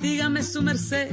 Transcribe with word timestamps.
Dígame 0.00 0.42
su 0.42 0.62
merced, 0.62 1.08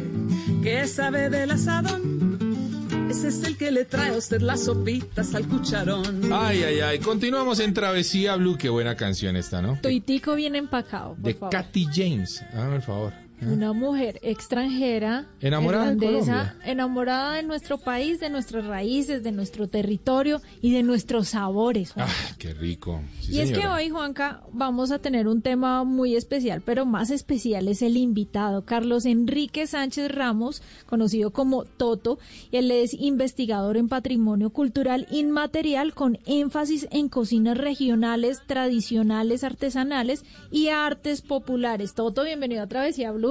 ¿qué 0.62 0.86
sabe 0.88 1.30
del 1.30 1.52
asadón? 1.52 3.08
Ese 3.10 3.30
es 3.30 3.44
el 3.44 3.58
que 3.58 3.72
le 3.72 3.86
trae 3.86 4.10
a 4.14 4.18
usted 4.18 4.42
las 4.42 4.66
sopitas 4.66 5.34
al 5.36 5.48
cucharón. 5.48 6.32
Ay, 6.34 6.64
ay, 6.64 6.80
ay. 6.82 7.00
Continuamos 7.00 7.60
en 7.60 7.74
Travesía 7.74 8.36
Blue. 8.36 8.58
Qué 8.58 8.70
buena 8.70 8.96
canción 8.96 9.36
esta, 9.36 9.62
¿no? 9.62 9.80
Tuitico 9.82 10.36
bien 10.36 10.56
empacado. 10.56 11.16
Por 11.16 11.24
De 11.24 11.34
favor. 11.34 11.50
Katy 11.52 11.88
James. 11.94 12.44
Hágame 12.54 12.76
el 12.78 12.82
favor. 12.82 13.14
Una 13.42 13.74
mujer 13.74 14.20
extranjera, 14.24 15.28
Enamorada 15.42 15.92
irlandesa, 15.92 16.56
enamorada 16.64 17.34
de 17.34 17.44
nuestro 17.44 17.78
país, 17.78 18.20
de 18.20 18.30
nuestras 18.30 18.66
raíces, 18.66 19.24
de 19.24 19.32
nuestro 19.34 19.68
territorio 19.68 20.42
y 20.62 20.72
de 20.72 20.84
nuestros 20.84 21.30
sabores. 21.30 21.92
Juan. 21.92 22.08
Ah, 22.10 22.36
qué 22.40 22.54
rico. 22.54 23.02
Sí, 23.20 23.34
y 23.34 23.40
es 23.42 23.52
que 23.52 23.68
hoy, 23.68 23.90
Juanca, 23.90 24.42
vamos 24.54 24.92
a 24.92 25.00
tener 25.00 25.28
un 25.28 25.42
tema 25.42 25.84
muy 25.84 26.16
especial, 26.16 26.62
pero 26.66 26.86
más 26.86 27.10
especial 27.10 27.68
es 27.68 27.82
el 27.82 27.98
invitado, 27.98 28.64
Carlos 28.64 29.06
Enrique 29.06 29.68
Sánchez 29.68 30.12
Ramos, 30.12 30.62
conocido 30.86 31.32
como 31.32 31.66
Toto. 31.66 32.20
y 32.52 32.58
Él 32.58 32.72
es 32.72 32.94
investigador 32.94 33.76
en 33.76 33.90
patrimonio 33.90 34.50
cultural 34.52 35.08
inmaterial 35.12 35.94
con 35.94 36.20
énfasis 36.26 36.88
en 36.92 37.10
cocinas 37.10 37.58
regionales, 37.58 38.42
tradicionales, 38.48 39.44
artesanales 39.44 40.24
y 40.52 40.70
artes 40.70 41.22
populares. 41.22 41.94
Toto, 41.96 42.24
bienvenido 42.24 42.64
a 42.64 42.68
Travesía 42.68 43.12
Blue. 43.12 43.25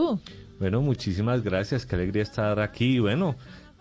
Bueno, 0.58 0.80
muchísimas 0.80 1.42
gracias, 1.42 1.84
qué 1.86 1.96
alegría 1.96 2.22
estar 2.22 2.60
aquí. 2.60 2.98
Bueno, 3.00 3.36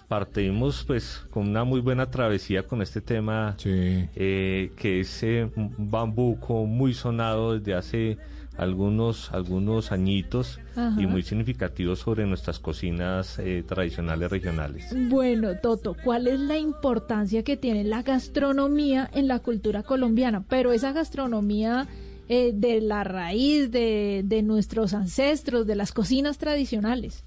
partimos 0.08 0.84
pues 0.86 1.24
con 1.32 1.48
una 1.50 1.64
muy 1.64 1.80
buena 1.82 2.10
travesía 2.12 2.64
con 2.64 2.82
este 2.82 3.02
tema 3.02 3.56
Sí. 3.58 3.70
eh, 4.16 4.72
que 4.76 5.00
es 5.00 5.24
eh, 5.24 5.50
un 5.56 5.74
bambuco 5.92 6.66
muy 6.66 6.94
sonado 6.94 7.58
desde 7.58 7.74
hace 7.74 8.18
algunos 8.58 9.32
algunos 9.32 9.92
añitos 9.92 10.60
Ajá. 10.76 11.02
y 11.02 11.08
muy 11.08 11.24
significativo 11.24 11.96
sobre 11.96 12.28
nuestras 12.28 12.60
cocinas 12.60 13.40
eh, 13.40 13.64
tradicionales 13.68 14.30
regionales. 14.30 14.94
Bueno, 15.10 15.58
Toto, 15.60 15.96
¿cuál 16.04 16.28
es 16.28 16.40
la 16.40 16.58
importancia 16.60 17.44
que 17.44 17.58
tiene 17.58 17.84
la 17.84 18.04
gastronomía 18.04 19.10
en 19.14 19.28
la 19.28 19.40
cultura 19.40 19.82
colombiana? 19.82 20.44
Pero 20.48 20.72
esa 20.72 20.92
gastronomía 20.92 21.88
eh, 22.30 22.52
de 22.54 22.82
la 22.82 23.04
raíz 23.04 23.72
de, 23.72 24.22
de 24.26 24.42
nuestros 24.42 24.94
ancestros, 24.94 25.68
de 25.68 25.76
las 25.76 25.92
cocinas 25.92 26.38
tradicionales. 26.38 27.24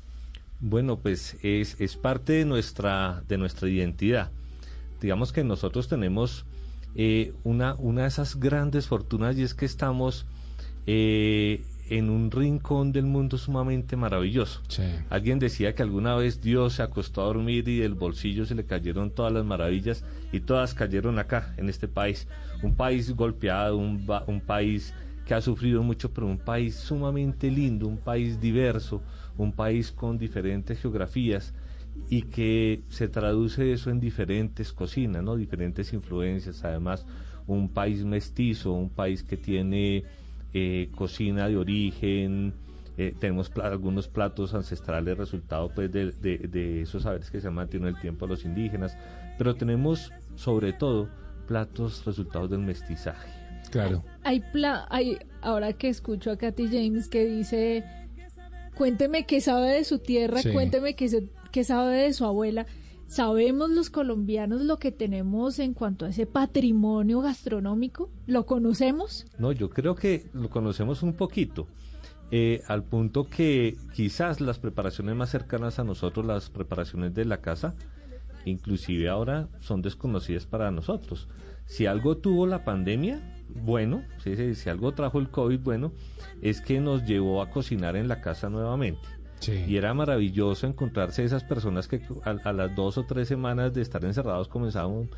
Bueno, 0.60 0.98
pues 0.98 1.36
es, 1.42 1.80
es 1.80 1.96
parte 1.96 2.32
de 2.32 2.44
nuestra, 2.44 3.22
de 3.28 3.36
nuestra 3.36 3.68
identidad. 3.68 4.30
Digamos 5.00 5.32
que 5.32 5.44
nosotros 5.44 5.88
tenemos 5.88 6.46
eh, 6.94 7.34
una, 7.44 7.74
una 7.74 8.02
de 8.02 8.08
esas 8.08 8.40
grandes 8.40 8.86
fortunas 8.86 9.36
y 9.36 9.42
es 9.42 9.54
que 9.54 9.66
estamos 9.66 10.24
eh, 10.86 11.62
en 11.88 12.10
un 12.10 12.30
rincón 12.30 12.92
del 12.92 13.04
mundo 13.04 13.38
sumamente 13.38 13.96
maravilloso. 13.96 14.62
Sí. 14.68 14.82
Alguien 15.10 15.38
decía 15.38 15.74
que 15.74 15.82
alguna 15.82 16.16
vez 16.16 16.40
Dios 16.40 16.74
se 16.74 16.82
acostó 16.82 17.22
a 17.22 17.26
dormir 17.26 17.68
y 17.68 17.78
del 17.78 17.94
bolsillo 17.94 18.44
se 18.44 18.54
le 18.54 18.64
cayeron 18.64 19.10
todas 19.10 19.32
las 19.32 19.44
maravillas 19.44 20.04
y 20.32 20.40
todas 20.40 20.74
cayeron 20.74 21.18
acá, 21.18 21.54
en 21.56 21.68
este 21.68 21.88
país. 21.88 22.26
Un 22.62 22.74
país 22.74 23.14
golpeado, 23.14 23.76
un, 23.76 24.06
un 24.26 24.40
país 24.40 24.94
que 25.26 25.34
ha 25.34 25.40
sufrido 25.40 25.82
mucho, 25.82 26.12
pero 26.12 26.26
un 26.26 26.38
país 26.38 26.76
sumamente 26.76 27.50
lindo, 27.50 27.86
un 27.86 27.98
país 27.98 28.40
diverso, 28.40 29.02
un 29.36 29.52
país 29.52 29.90
con 29.90 30.18
diferentes 30.18 30.80
geografías 30.80 31.52
y 32.08 32.22
que 32.22 32.80
se 32.88 33.08
traduce 33.08 33.72
eso 33.72 33.90
en 33.90 34.00
diferentes 34.00 34.72
cocinas, 34.72 35.22
¿no? 35.22 35.36
Diferentes 35.36 35.92
influencias, 35.92 36.64
además 36.64 37.06
un 37.46 37.68
país 37.68 38.04
mestizo, 38.04 38.72
un 38.72 38.90
país 38.90 39.22
que 39.22 39.36
tiene 39.36 40.04
eh, 40.58 40.88
cocina 40.96 41.48
de 41.48 41.56
origen, 41.58 42.54
eh, 42.96 43.14
tenemos 43.20 43.50
algunos 43.62 44.08
platos 44.08 44.54
ancestrales 44.54 45.18
resultado 45.18 45.68
pues 45.74 45.92
de, 45.92 46.12
de- 46.12 46.38
de 46.48 46.80
esos 46.80 47.02
saberes 47.02 47.30
que 47.30 47.42
se 47.42 47.48
han 47.48 47.52
mantenido 47.54 47.90
en 47.90 47.94
el 47.94 48.00
tiempo 48.00 48.24
de 48.26 48.30
los 48.30 48.44
indígenas, 48.46 48.96
pero 49.36 49.54
tenemos 49.54 50.12
sobre 50.34 50.72
todo 50.72 51.10
platos 51.46 52.06
resultados 52.06 52.48
del 52.50 52.60
mestizaje. 52.60 53.28
Claro. 53.70 54.02
Hay, 54.22 54.40
pla 54.52 54.86
hay 54.88 55.18
ahora 55.42 55.74
que 55.74 55.88
escucho 55.90 56.30
a 56.30 56.36
Katy 56.38 56.68
James 56.68 57.08
que 57.08 57.26
dice, 57.26 57.84
cuénteme 58.76 59.26
qué 59.26 59.42
sabe 59.42 59.74
de 59.74 59.84
su 59.84 59.98
tierra, 59.98 60.40
Sí. 60.40 60.52
cuénteme 60.52 60.94
qué, 60.94 61.08
se- 61.08 61.28
qué 61.52 61.64
sabe 61.64 61.96
de 61.96 62.12
su 62.14 62.24
abuela. 62.24 62.64
¿Sabemos 63.06 63.70
los 63.70 63.88
colombianos 63.90 64.62
lo 64.62 64.78
que 64.78 64.92
tenemos 64.92 65.58
en 65.58 65.74
cuanto 65.74 66.04
a 66.04 66.08
ese 66.08 66.26
patrimonio 66.26 67.20
gastronómico? 67.20 68.10
¿Lo 68.26 68.46
conocemos? 68.46 69.26
No, 69.38 69.52
yo 69.52 69.70
creo 69.70 69.94
que 69.94 70.28
lo 70.32 70.50
conocemos 70.50 71.02
un 71.02 71.14
poquito, 71.14 71.68
eh, 72.32 72.62
al 72.66 72.82
punto 72.82 73.28
que 73.28 73.76
quizás 73.94 74.40
las 74.40 74.58
preparaciones 74.58 75.14
más 75.14 75.30
cercanas 75.30 75.78
a 75.78 75.84
nosotros, 75.84 76.26
las 76.26 76.50
preparaciones 76.50 77.14
de 77.14 77.24
la 77.24 77.40
casa, 77.40 77.74
inclusive 78.44 79.08
ahora 79.08 79.48
son 79.60 79.82
desconocidas 79.82 80.46
para 80.46 80.70
nosotros. 80.72 81.28
Si 81.66 81.86
algo 81.86 82.16
tuvo 82.16 82.46
la 82.46 82.64
pandemia, 82.64 83.20
bueno, 83.48 84.02
si, 84.22 84.68
algo 84.68 84.92
trajo 84.92 85.18
el 85.18 85.30
COVID, 85.30 85.60
bueno, 85.60 85.92
es 86.42 86.60
que 86.60 86.80
nos 86.80 87.04
llevó 87.04 87.42
a 87.42 87.50
cocinar 87.50 87.96
en 87.96 88.08
la 88.08 88.20
casa 88.20 88.48
nuevamente. 88.48 89.08
Sí. 89.46 89.64
Y 89.68 89.76
era 89.76 89.94
maravilloso 89.94 90.66
encontrarse 90.66 91.22
esas 91.24 91.44
personas 91.44 91.86
que 91.88 92.02
a, 92.24 92.30
a 92.30 92.52
las 92.52 92.74
dos 92.74 92.98
o 92.98 93.04
tres 93.04 93.28
semanas 93.28 93.72
de 93.72 93.82
estar 93.82 94.04
encerrados 94.04 94.48
comenzamos, 94.48 95.08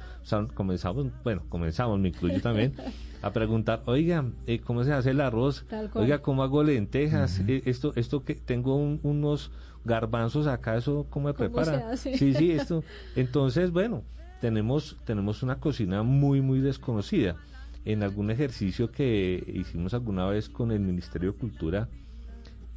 comenzamos, 0.55 1.07
bueno, 1.25 1.43
comenzamos, 1.49 1.99
me 1.99 2.09
incluyo 2.09 2.41
también, 2.41 2.75
a 3.23 3.33
preguntar, 3.33 3.83
oiga, 3.87 4.25
eh, 4.47 4.61
¿cómo 4.61 4.85
se 4.85 4.93
hace 4.93 5.11
el 5.11 5.21
arroz? 5.21 5.65
Oiga, 5.95 6.19
¿cómo 6.23 6.43
hago 6.43 6.63
lentejas? 6.63 7.41
Eh, 7.49 7.63
esto, 7.65 7.93
esto 7.97 8.25
que 8.25 8.35
tengo 8.35 8.77
un- 8.77 9.01
unos 9.03 9.51
garbanzos 9.85 10.47
acá, 10.47 10.77
¿eso 10.77 11.07
cómo 11.09 11.29
me 11.29 11.35
¿Cómo 11.35 11.49
prepara? 11.51 11.97
Sí, 11.97 12.35
sí, 12.35 12.53
esto. 12.53 12.85
Entonces, 13.17 13.71
bueno, 13.71 14.03
tenemos, 14.41 14.97
tenemos 15.05 15.43
una 15.43 15.59
cocina 15.59 16.03
muy, 16.03 16.41
muy 16.43 16.61
desconocida. 16.61 17.37
En 17.85 18.03
algún 18.03 18.31
ejercicio 18.31 18.91
que 18.93 19.43
hicimos 19.55 19.95
alguna 19.95 20.27
vez 20.27 20.49
con 20.51 20.73
el 20.73 20.81
Ministerio 20.81 21.33
de 21.33 21.39
Cultura, 21.39 21.89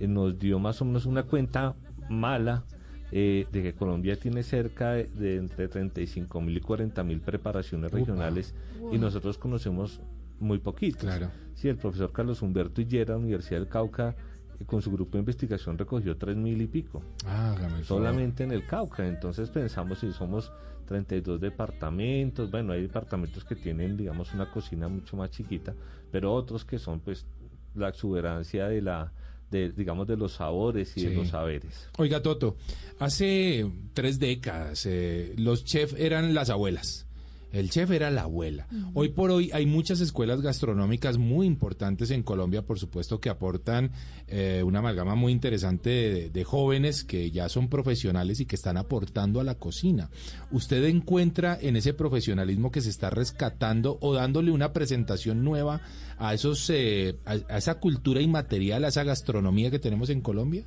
nos 0.07 0.37
dio 0.37 0.59
más 0.59 0.81
o 0.81 0.85
menos 0.85 1.05
una 1.05 1.23
cuenta 1.23 1.75
mala 2.09 2.63
eh, 3.11 3.45
de 3.51 3.61
que 3.61 3.73
Colombia 3.73 4.15
tiene 4.15 4.41
cerca 4.41 4.91
de, 4.93 5.05
de 5.05 5.37
entre 5.37 5.67
35 5.67 6.39
mil 6.41 6.57
y 6.57 6.61
40 6.61 7.03
mil 7.03 7.19
preparaciones 7.19 7.91
regionales 7.91 8.55
y 8.91 8.97
nosotros 8.97 9.37
conocemos 9.37 9.99
muy 10.39 10.59
poquitos. 10.59 11.01
Claro. 11.01 11.29
Sí, 11.53 11.67
el 11.67 11.77
profesor 11.77 12.11
Carlos 12.11 12.41
Humberto 12.41 12.81
Hillera, 12.81 13.17
Universidad 13.17 13.59
del 13.59 13.67
Cauca, 13.67 14.15
eh, 14.59 14.65
con 14.65 14.81
su 14.81 14.91
grupo 14.91 15.13
de 15.13 15.19
investigación 15.19 15.77
recogió 15.77 16.17
tres 16.17 16.37
mil 16.37 16.61
y 16.61 16.67
pico, 16.67 17.03
Ah, 17.25 17.55
solamente 17.83 18.43
en 18.43 18.51
el 18.51 18.65
Cauca. 18.65 19.05
Entonces 19.07 19.49
pensamos 19.49 19.99
si 19.99 20.11
somos 20.13 20.51
32 20.87 21.39
departamentos, 21.39 22.49
bueno, 22.49 22.73
hay 22.73 22.81
departamentos 22.81 23.43
que 23.45 23.55
tienen, 23.55 23.97
digamos, 23.97 24.33
una 24.33 24.49
cocina 24.49 24.87
mucho 24.87 25.15
más 25.17 25.31
chiquita, 25.31 25.73
pero 26.11 26.33
otros 26.33 26.65
que 26.65 26.79
son, 26.79 26.99
pues, 26.99 27.25
la 27.75 27.89
exuberancia 27.89 28.67
de 28.67 28.81
la, 28.81 29.11
de, 29.51 29.71
digamos, 29.71 30.07
de 30.07 30.17
los 30.17 30.33
sabores 30.33 30.97
y 30.97 31.05
de 31.05 31.13
los 31.13 31.27
saberes. 31.27 31.87
Oiga, 31.97 32.21
Toto, 32.21 32.55
hace 32.99 33.69
tres 33.93 34.17
décadas 34.17 34.85
eh, 34.85 35.33
los 35.37 35.63
chefs 35.65 35.93
eran 35.97 36.33
las 36.33 36.49
abuelas. 36.49 37.05
El 37.51 37.69
chef 37.69 37.91
era 37.91 38.09
la 38.11 38.23
abuela. 38.23 38.67
Hoy 38.93 39.09
por 39.09 39.31
hoy 39.31 39.51
hay 39.53 39.65
muchas 39.65 39.99
escuelas 39.99 40.41
gastronómicas 40.41 41.17
muy 41.17 41.47
importantes 41.47 42.11
en 42.11 42.23
Colombia, 42.23 42.61
por 42.61 42.79
supuesto, 42.79 43.19
que 43.19 43.29
aportan 43.29 43.91
eh, 44.27 44.63
una 44.65 44.79
amalgama 44.79 45.15
muy 45.15 45.31
interesante 45.31 45.89
de, 45.89 46.29
de 46.29 46.43
jóvenes 46.43 47.03
que 47.03 47.29
ya 47.31 47.49
son 47.49 47.67
profesionales 47.67 48.39
y 48.39 48.45
que 48.45 48.55
están 48.55 48.77
aportando 48.77 49.39
a 49.39 49.43
la 49.43 49.55
cocina. 49.55 50.09
¿Usted 50.51 50.83
encuentra 50.85 51.57
en 51.59 51.75
ese 51.75 51.93
profesionalismo 51.93 52.71
que 52.71 52.81
se 52.81 52.89
está 52.89 53.09
rescatando 53.09 53.97
o 54.01 54.13
dándole 54.13 54.51
una 54.51 54.71
presentación 54.71 55.43
nueva 55.43 55.81
a 56.17 56.33
esos 56.33 56.69
eh, 56.69 57.15
a, 57.25 57.31
a 57.49 57.57
esa 57.57 57.79
cultura 57.79 58.21
inmaterial, 58.21 58.85
a 58.85 58.89
esa 58.89 59.03
gastronomía 59.03 59.71
que 59.71 59.79
tenemos 59.79 60.09
en 60.09 60.21
Colombia? 60.21 60.65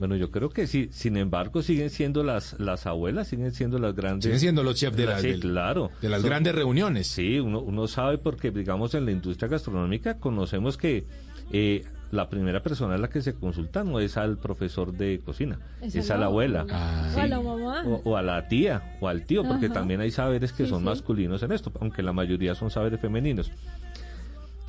Bueno, 0.00 0.16
yo 0.16 0.30
creo 0.32 0.48
que 0.48 0.66
sí. 0.66 0.88
Sin 0.90 1.16
embargo, 1.16 1.62
siguen 1.62 1.90
siendo 1.90 2.24
las, 2.24 2.58
las 2.58 2.86
abuelas, 2.86 3.28
siguen 3.28 3.52
siendo 3.52 3.78
las 3.78 3.94
grandes. 3.94 4.24
Siguen 4.24 4.40
siendo 4.40 4.62
los 4.64 4.74
chefs 4.74 4.96
de, 4.96 5.04
las- 5.04 5.12
las- 5.16 5.22
sí, 5.22 5.28
del- 5.28 5.40
claro. 5.40 5.90
de 6.02 6.08
las 6.08 6.22
Son- 6.22 6.30
grandes 6.30 6.54
reuniones. 6.54 7.06
Sí, 7.06 7.38
uno, 7.38 7.60
uno 7.60 7.86
sabe 7.86 8.18
porque, 8.18 8.50
digamos, 8.50 8.94
en 8.94 9.04
la 9.04 9.12
industria 9.12 9.48
gastronómica 9.48 10.18
conocemos 10.18 10.76
que 10.76 11.04
eh, 11.52 11.84
la 12.12 12.28
primera 12.28 12.62
persona 12.62 12.94
a 12.94 12.98
la 12.98 13.08
que 13.10 13.20
se 13.22 13.34
consulta 13.34 13.84
no 13.84 14.00
es 14.00 14.16
al 14.16 14.38
profesor 14.38 14.92
de 14.92 15.20
cocina, 15.24 15.58
Es 15.82 15.94
es, 15.94 16.10
a 16.10 16.14
la 16.14 16.20
la 16.20 16.26
abuela. 16.26 16.66
Ah. 16.70 17.12
O 17.14 17.20
a 17.20 17.26
la 17.26 17.40
mamá. 17.40 17.82
O, 17.86 18.00
o 18.04 18.16
a 18.16 18.22
la 18.22 18.48
tía 18.48 18.96
o 19.00 19.06
al 19.08 19.24
tío, 19.26 19.44
porque 19.44 19.66
Ajá. 19.66 19.74
también 19.74 20.00
hay 20.00 20.10
saberes 20.10 20.52
que 20.52 20.64
Sí, 20.64 20.70
son 20.70 20.78
sí. 20.80 20.84
masculinos 20.86 21.42
en 21.42 21.52
esto, 21.52 21.70
aunque 21.80 22.02
la 22.02 22.12
mayoría 22.12 22.54
son 22.54 22.70
saberes 22.70 23.00
femeninos. 23.00 23.52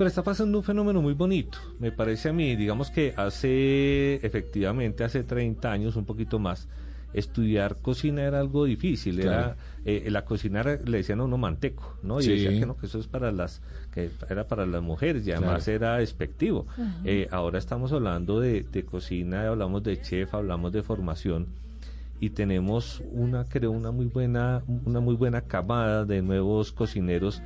Pero 0.01 0.09
está 0.09 0.23
pasando 0.23 0.57
un 0.57 0.63
fenómeno 0.63 0.99
muy 0.99 1.13
bonito, 1.13 1.59
me 1.77 1.91
parece 1.91 2.29
a 2.29 2.33
mí, 2.33 2.55
digamos 2.55 2.89
que 2.89 3.13
hace, 3.15 4.15
efectivamente, 4.25 5.03
hace 5.03 5.23
30 5.23 5.71
años, 5.71 5.95
un 5.95 6.05
poquito 6.05 6.39
más, 6.39 6.67
estudiar 7.13 7.75
cocina 7.83 8.23
era 8.23 8.39
algo 8.39 8.65
difícil, 8.65 9.19
Claro. 9.19 9.31
era, 9.31 9.55
eh, 9.85 10.09
la 10.09 10.25
cocina 10.25 10.61
era- 10.61 10.77
le 10.83 10.97
decían 10.97 11.19
a 11.19 11.25
uno 11.25 11.37
manteco, 11.37 11.97
¿no? 12.01 12.19
Y 12.19 12.23
Sí. 12.23 12.31
decían 12.31 12.59
que 12.59 12.65
no, 12.65 12.77
que 12.77 12.87
eso 12.87 12.97
es 12.97 13.05
para 13.05 13.31
las, 13.31 13.61
que 13.93 14.09
era 14.27 14.47
para 14.47 14.65
las 14.65 14.81
mujeres 14.81 15.27
y 15.27 15.33
además 15.33 15.65
Claro. 15.65 15.75
era 15.75 15.97
despectivo. 15.97 16.65
Eh, 17.05 17.27
ahora 17.29 17.59
estamos 17.59 17.91
hablando 17.91 18.39
de, 18.39 18.63
de 18.63 18.83
cocina, 18.83 19.47
hablamos 19.47 19.83
de 19.83 20.01
chef, 20.01 20.33
hablamos 20.33 20.71
de 20.71 20.81
formación 20.81 21.45
y 22.19 22.31
tenemos 22.31 23.03
una 23.11 23.43
creo 23.45 23.69
una 23.69 23.91
muy 23.91 24.07
buena 24.07 24.63
una 24.83 24.99
muy 24.99 25.13
buena 25.15 25.41
camada 25.41 26.05
de 26.05 26.23
nuevos 26.23 26.71
cocineros 26.71 27.39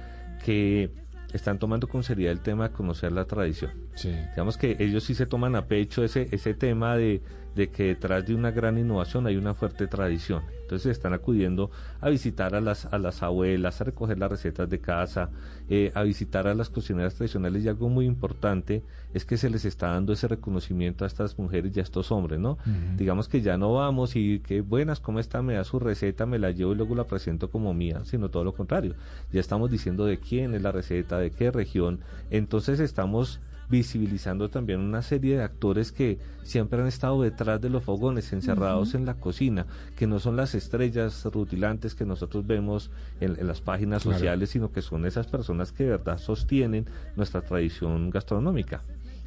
que 0.46 0.90
están 1.36 1.60
tomando 1.60 1.88
con 1.88 2.04
seriedad 2.04 2.32
el 2.32 2.42
tema 2.42 2.70
de 2.70 2.74
conocer 2.74 3.12
la 3.12 3.26
tradición. 3.26 3.72
Sí. 3.96 4.10
Digamos 4.32 4.58
que 4.58 4.76
ellos 4.80 5.04
sí 5.04 5.16
se 5.16 5.26
toman 5.26 5.56
a 5.56 5.68
pecho 5.68 6.04
ese 6.04 6.28
ese 6.32 6.54
tema 6.54 6.96
de, 6.96 7.22
de 7.56 7.70
que 7.70 7.84
detrás 7.86 8.26
de 8.26 8.36
una 8.36 8.52
gran 8.52 8.78
innovación 8.78 9.28
hay 9.28 9.38
una 9.38 9.54
fuerte 9.54 9.88
tradición. 9.88 10.44
Entonces 10.62 10.92
están 10.92 11.14
acudiendo 11.14 11.72
a 12.02 12.10
visitar 12.10 12.56
a 12.56 12.62
las, 12.62 12.86
a 12.86 12.98
las 12.98 13.22
abuelas, 13.24 13.80
a 13.80 13.84
recoger 13.84 14.18
las 14.18 14.32
recetas 14.32 14.70
de 14.70 14.80
casa, 14.80 15.30
eh, 15.70 15.92
a 15.94 16.04
visitar 16.04 16.48
a 16.48 16.56
las 16.56 16.70
cocineras 16.70 17.16
tradicionales 17.16 17.64
y 17.64 17.70
algo 17.70 17.88
muy 17.88 18.06
importante 18.06 18.84
es 19.14 19.26
que 19.26 19.38
se 19.38 19.50
les 19.50 19.64
está 19.64 19.92
dando 19.92 20.12
ese 20.12 20.28
reconocimiento 20.28 21.04
a 21.04 21.08
estas 21.08 21.38
mujeres 21.38 21.72
y 21.76 21.80
a 21.80 21.84
estos 21.84 22.12
hombres, 22.12 22.40
¿no? 22.40 22.58
Digamos 22.98 23.30
que 23.30 23.42
ya 23.42 23.58
no 23.58 23.74
vamos 23.74 24.16
y 24.16 24.40
qué 24.40 24.62
buenas, 24.62 25.00
¿cómo 25.00 25.20
está? 25.20 25.42
Me 25.42 25.54
da 25.54 25.64
su 25.64 25.80
receta, 25.80 26.26
me 26.26 26.40
la 26.40 26.52
llevo 26.52 26.74
y 26.74 26.76
luego 26.76 26.96
la 26.96 27.06
presento 27.06 27.50
como 27.50 27.74
mía, 27.74 28.02
sino 28.04 28.30
todo 28.30 28.44
lo 28.44 28.54
contrario. 28.54 28.96
Ya 29.32 29.40
estamos 29.40 29.72
diciendo 29.72 30.06
de 30.06 30.20
quién 30.20 30.54
es 30.54 30.62
la 30.62 30.72
receta, 30.72 31.18
de 31.20 31.32
qué 31.32 31.52
región. 31.52 32.00
Entonces 32.30 32.80
estamos 32.80 33.40
visibilizando 33.70 34.50
también 34.50 34.80
una 34.80 35.02
serie 35.02 35.38
de 35.38 35.44
actores 35.44 35.92
que 35.92 36.20
siempre 36.44 36.82
han 36.82 36.88
estado 36.88 37.22
detrás 37.22 37.60
de 37.62 37.70
los 37.70 37.84
fogones, 37.84 38.32
encerrados 38.34 38.94
en 38.94 39.06
la 39.06 39.16
cocina, 39.16 39.66
que 39.96 40.08
no 40.08 40.20
son 40.20 40.36
las 40.36 40.56
estrellas 40.56 41.26
rutilantes 41.26 41.96
que 41.96 42.06
nosotros 42.06 42.46
vemos 42.46 42.92
en, 43.20 43.40
en 43.40 43.48
las 43.48 43.62
páginas 43.62 44.04
Claro. 44.04 44.18
sociales, 44.18 44.50
sino 44.52 44.72
que 44.72 44.82
son 44.82 45.06
esas 45.06 45.28
personas 45.28 45.72
que 45.72 45.84
de 45.86 45.90
verdad 45.92 46.18
sostienen 46.18 46.86
nuestra 47.16 47.42
tradición 47.42 48.10
gastronómica. 48.10 48.84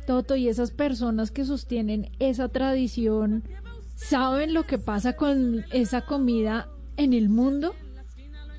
Toto, 0.06 0.36
y 0.36 0.48
esas 0.48 0.70
personas 0.70 1.30
que 1.30 1.44
sostienen 1.44 2.10
esa 2.18 2.48
tradición, 2.48 3.42
¿saben 3.96 4.54
lo 4.54 4.64
que 4.64 4.78
pasa 4.78 5.14
con 5.14 5.64
esa 5.70 6.02
comida 6.02 6.68
en 6.96 7.12
el 7.12 7.28
mundo? 7.28 7.74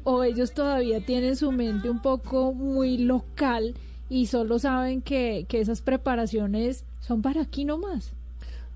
¿O 0.03 0.23
ellos 0.23 0.53
todavía 0.53 1.03
tienen 1.05 1.35
su 1.35 1.51
mente 1.51 1.89
un 1.89 2.01
poco 2.01 2.53
muy 2.53 2.97
local 2.99 3.73
y 4.09 4.25
solo 4.27 4.59
saben 4.59 5.01
que, 5.01 5.45
que 5.47 5.61
esas 5.61 5.81
preparaciones 5.81 6.85
son 6.99 7.21
para 7.21 7.41
aquí 7.41 7.65
nomás? 7.65 8.13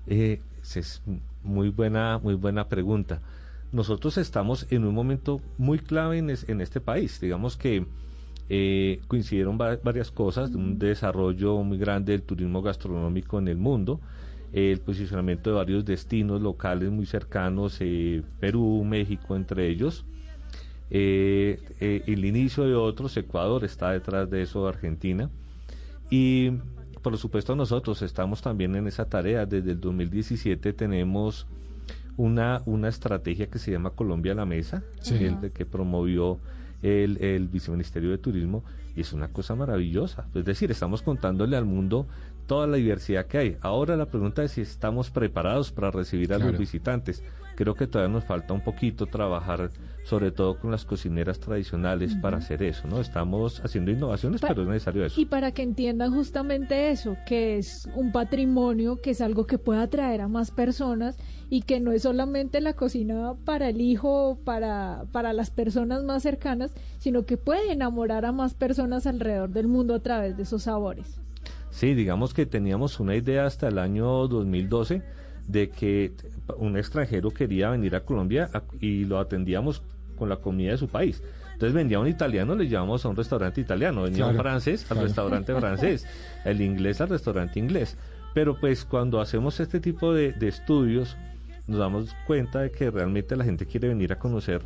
Eh, 0.06 0.40
es 0.74 1.02
muy 1.42 1.68
buena, 1.70 2.18
muy 2.22 2.34
buena 2.34 2.68
pregunta. 2.68 3.20
Nosotros 3.72 4.18
estamos 4.18 4.66
en 4.70 4.84
un 4.84 4.94
momento 4.94 5.40
muy 5.58 5.78
clave 5.78 6.18
en, 6.18 6.30
es- 6.30 6.48
en 6.48 6.60
este 6.60 6.80
país. 6.80 7.20
Digamos 7.20 7.56
que 7.56 7.86
eh, 8.48 9.00
coincidieron 9.08 9.58
va- 9.60 9.78
varias 9.82 10.10
cosas, 10.10 10.50
un 10.54 10.78
desarrollo 10.78 11.56
muy 11.62 11.78
grande 11.78 12.12
del 12.12 12.22
turismo 12.22 12.62
gastronómico 12.62 13.38
en 13.38 13.48
el 13.48 13.56
mundo, 13.56 14.00
eh, 14.52 14.70
el 14.72 14.80
posicionamiento 14.80 15.50
de 15.50 15.56
varios 15.56 15.84
destinos 15.84 16.40
locales 16.40 16.90
muy 16.90 17.06
cercanos, 17.06 17.78
eh, 17.80 18.22
Perú, 18.40 18.84
México 18.84 19.34
entre 19.36 19.68
ellos, 19.68 20.04
eh, 20.90 21.60
eh, 21.80 22.02
el 22.06 22.24
inicio 22.24 22.64
de 22.64 22.74
otros, 22.74 23.16
Ecuador 23.16 23.64
está 23.64 23.90
detrás 23.90 24.30
de 24.30 24.42
eso, 24.42 24.66
Argentina, 24.68 25.30
y 26.10 26.50
por 27.02 27.16
supuesto 27.18 27.54
nosotros 27.56 28.02
estamos 28.02 28.42
también 28.42 28.74
en 28.76 28.86
esa 28.86 29.06
tarea. 29.06 29.46
Desde 29.46 29.72
el 29.72 29.80
2017 29.80 30.72
tenemos 30.72 31.46
una, 32.16 32.62
una 32.66 32.88
estrategia 32.88 33.48
que 33.48 33.58
se 33.58 33.70
llama 33.70 33.90
Colombia 33.90 34.32
a 34.32 34.36
la 34.36 34.46
Mesa, 34.46 34.82
Sí. 35.00 35.14
el 35.24 35.40
de 35.40 35.50
que 35.50 35.66
promovió 35.66 36.38
el, 36.82 37.18
el 37.22 37.48
Viceministerio 37.48 38.10
de 38.10 38.18
Turismo, 38.18 38.62
y 38.96 39.00
es 39.00 39.12
una 39.12 39.28
cosa 39.28 39.54
maravillosa. 39.56 40.26
Es 40.34 40.44
decir, 40.44 40.70
estamos 40.70 41.02
contándole 41.02 41.56
al 41.56 41.64
mundo 41.64 42.06
toda 42.46 42.66
la 42.66 42.76
diversidad 42.76 43.26
que 43.26 43.38
hay. 43.38 43.56
Ahora 43.60 43.96
la 43.96 44.06
pregunta 44.06 44.42
es 44.44 44.52
si 44.52 44.60
estamos 44.60 45.10
preparados 45.10 45.72
para 45.72 45.90
recibir 45.90 46.32
a 46.32 46.36
Claro. 46.36 46.52
los 46.52 46.60
visitantes. 46.60 47.22
Creo 47.56 47.74
que 47.76 47.86
todavía 47.86 48.12
nos 48.12 48.24
falta 48.24 48.52
un 48.52 48.62
poquito 48.62 49.06
trabajar, 49.06 49.70
sobre 50.02 50.32
todo 50.32 50.58
con 50.58 50.72
las 50.72 50.84
cocineras 50.84 51.38
tradicionales, 51.38 52.16
para 52.16 52.38
hacer 52.38 52.64
eso, 52.64 52.88
¿no? 52.88 52.98
Estamos 53.00 53.60
haciendo 53.60 53.92
innovaciones, 53.92 54.40
Pa- 54.40 54.48
pero 54.48 54.62
es 54.62 54.68
necesario 54.68 55.04
eso. 55.04 55.20
Y 55.20 55.26
para 55.26 55.52
que 55.52 55.62
entiendan 55.62 56.12
justamente 56.12 56.90
eso, 56.90 57.16
que 57.28 57.56
es 57.56 57.88
un 57.94 58.10
patrimonio, 58.10 59.00
que 59.00 59.10
es 59.10 59.20
algo 59.20 59.46
que 59.46 59.58
puede 59.58 59.80
atraer 59.80 60.20
a 60.22 60.26
más 60.26 60.50
personas 60.50 61.16
y 61.48 61.62
que 61.62 61.78
no 61.78 61.92
es 61.92 62.02
solamente 62.02 62.60
la 62.60 62.72
cocina 62.72 63.34
para 63.44 63.68
el 63.68 63.80
hijo, 63.80 64.36
para, 64.44 65.04
para 65.12 65.32
las 65.32 65.50
personas 65.50 66.02
más 66.02 66.24
cercanas, 66.24 66.72
sino 66.98 67.24
que 67.24 67.36
puede 67.36 67.70
enamorar 67.70 68.24
a 68.24 68.32
más 68.32 68.54
personas 68.54 69.06
alrededor 69.06 69.50
del 69.50 69.68
mundo 69.68 69.94
a 69.94 70.00
través 70.00 70.36
de 70.36 70.42
esos 70.42 70.64
sabores. 70.64 71.20
Sí, 71.74 71.92
digamos 71.94 72.34
que 72.34 72.46
teníamos 72.46 73.00
una 73.00 73.16
idea 73.16 73.46
hasta 73.46 73.66
el 73.66 73.80
año 73.80 74.28
2012 74.28 75.02
de 75.48 75.70
que 75.70 76.12
un 76.56 76.76
extranjero 76.76 77.32
quería 77.32 77.68
venir 77.70 77.96
a 77.96 78.04
Colombia 78.04 78.48
y 78.80 79.04
lo 79.06 79.18
atendíamos 79.18 79.82
con 80.16 80.28
la 80.28 80.36
comida 80.36 80.70
de 80.70 80.78
su 80.78 80.86
país. 80.86 81.20
Entonces 81.52 81.74
vendía 81.74 81.98
un 81.98 82.06
italiano, 82.06 82.54
le 82.54 82.68
llevamos 82.68 83.04
a 83.04 83.08
un 83.08 83.16
restaurante 83.16 83.60
italiano, 83.60 84.04
venía 84.04 84.24
un 84.24 84.36
francés 84.36 84.82
al 84.82 84.88
claro. 84.88 85.02
restaurante 85.02 85.54
francés, 85.58 86.06
el 86.44 86.60
inglés 86.60 87.00
al 87.00 87.08
restaurante 87.08 87.58
inglés. 87.58 87.96
Pero 88.34 88.56
pues 88.60 88.84
cuando 88.84 89.20
hacemos 89.20 89.58
este 89.58 89.80
tipo 89.80 90.14
de, 90.14 90.30
de 90.30 90.46
estudios, 90.46 91.16
nos 91.66 91.80
damos 91.80 92.14
cuenta 92.24 92.60
de 92.60 92.70
que 92.70 92.88
realmente 92.88 93.34
la 93.34 93.42
gente 93.42 93.66
quiere 93.66 93.88
venir 93.88 94.12
a 94.12 94.18
conocer 94.20 94.62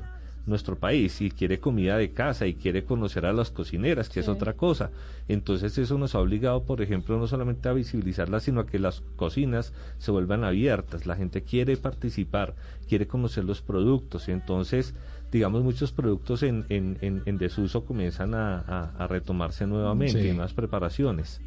nuestro 0.49 0.77
país 0.77 1.21
y 1.21 1.31
quiere 1.31 1.61
comida 1.61 1.97
de 1.99 2.11
casa 2.13 2.47
y 2.47 2.55
quiere 2.55 2.85
conocer 2.85 3.27
a 3.27 3.33
las 3.33 3.51
cocineras, 3.51 4.09
que 4.09 4.21
es 4.21 4.29
otra 4.29 4.55
cosa. 4.55 4.91
Entonces 5.29 5.77
eso 5.79 5.99
nos 5.99 6.15
ha 6.15 6.21
obligado, 6.21 6.65
por 6.65 6.81
ejemplo, 6.83 7.19
no 7.19 7.27
solamente 7.27 7.69
a 7.69 7.73
visibilizarlas, 7.73 8.45
sino 8.45 8.61
a 8.61 8.67
que 8.67 8.79
las 8.79 9.03
cocinas 9.17 9.73
se 9.99 10.11
vuelvan 10.11 10.45
abiertas. 10.45 11.07
La 11.07 11.17
gente 11.17 11.43
quiere 11.43 11.77
participar, 11.77 12.55
quiere 12.89 13.07
conocer 13.07 13.45
los 13.45 13.61
productos. 13.63 14.29
y 14.29 14.33
Entonces, 14.33 14.95
digamos, 15.31 15.63
muchos 15.63 15.93
productos 15.93 16.43
en, 16.43 16.65
en, 16.71 16.97
en, 17.03 17.23
en 17.27 17.37
desuso 17.39 17.85
comienzan 17.85 18.35
a, 18.35 18.61
a- 18.61 18.93
a 18.99 19.07
retomarse 19.07 19.67
nuevamente, 19.67 20.23
Sí. 20.23 20.29
en 20.29 20.37
nuevas 20.37 20.55
preparaciones. 20.55 21.41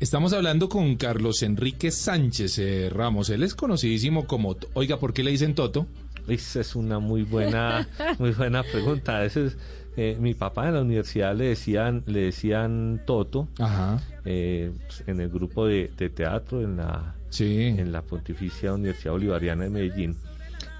Estamos 0.00 0.32
hablando 0.32 0.68
con 0.68 0.96
Carlos 0.96 1.42
Enrique 1.42 1.90
Sánchez 1.92 2.58
eh, 2.58 2.90
Ramos. 2.90 3.30
Él 3.30 3.42
es 3.44 3.54
conocidísimo 3.54 4.26
como... 4.26 4.56
Oiga, 4.74 4.98
¿por 4.98 5.12
qué 5.12 5.22
le 5.22 5.30
dicen 5.30 5.54
Toto? 5.54 5.86
Esa 6.28 6.60
es 6.60 6.74
una 6.76 6.98
muy 6.98 7.22
buena, 7.22 7.88
muy 8.18 8.30
buena 8.32 8.62
pregunta. 8.62 9.24
Ese 9.24 9.46
es, 9.46 9.56
eh, 9.96 10.16
mi 10.20 10.34
papá 10.34 10.68
en 10.68 10.74
la 10.74 10.80
universidad 10.82 11.34
le 11.34 11.46
decían, 11.46 12.02
le 12.06 12.20
decían 12.20 13.02
Toto, 13.06 13.48
Ajá. 13.58 14.00
eh, 14.24 14.70
pues, 14.86 15.04
en 15.06 15.20
el 15.20 15.28
grupo 15.28 15.66
de, 15.66 15.90
de 15.96 16.08
teatro 16.10 16.62
en 16.62 16.76
la, 16.76 17.14
Sí. 17.30 17.62
en 17.78 17.92
la 17.92 18.02
Pontificia 18.02 18.72
Universidad 18.72 19.12
Bolivariana 19.12 19.64
de 19.64 19.70
Medellín. 19.70 20.16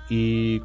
Y 0.09 0.61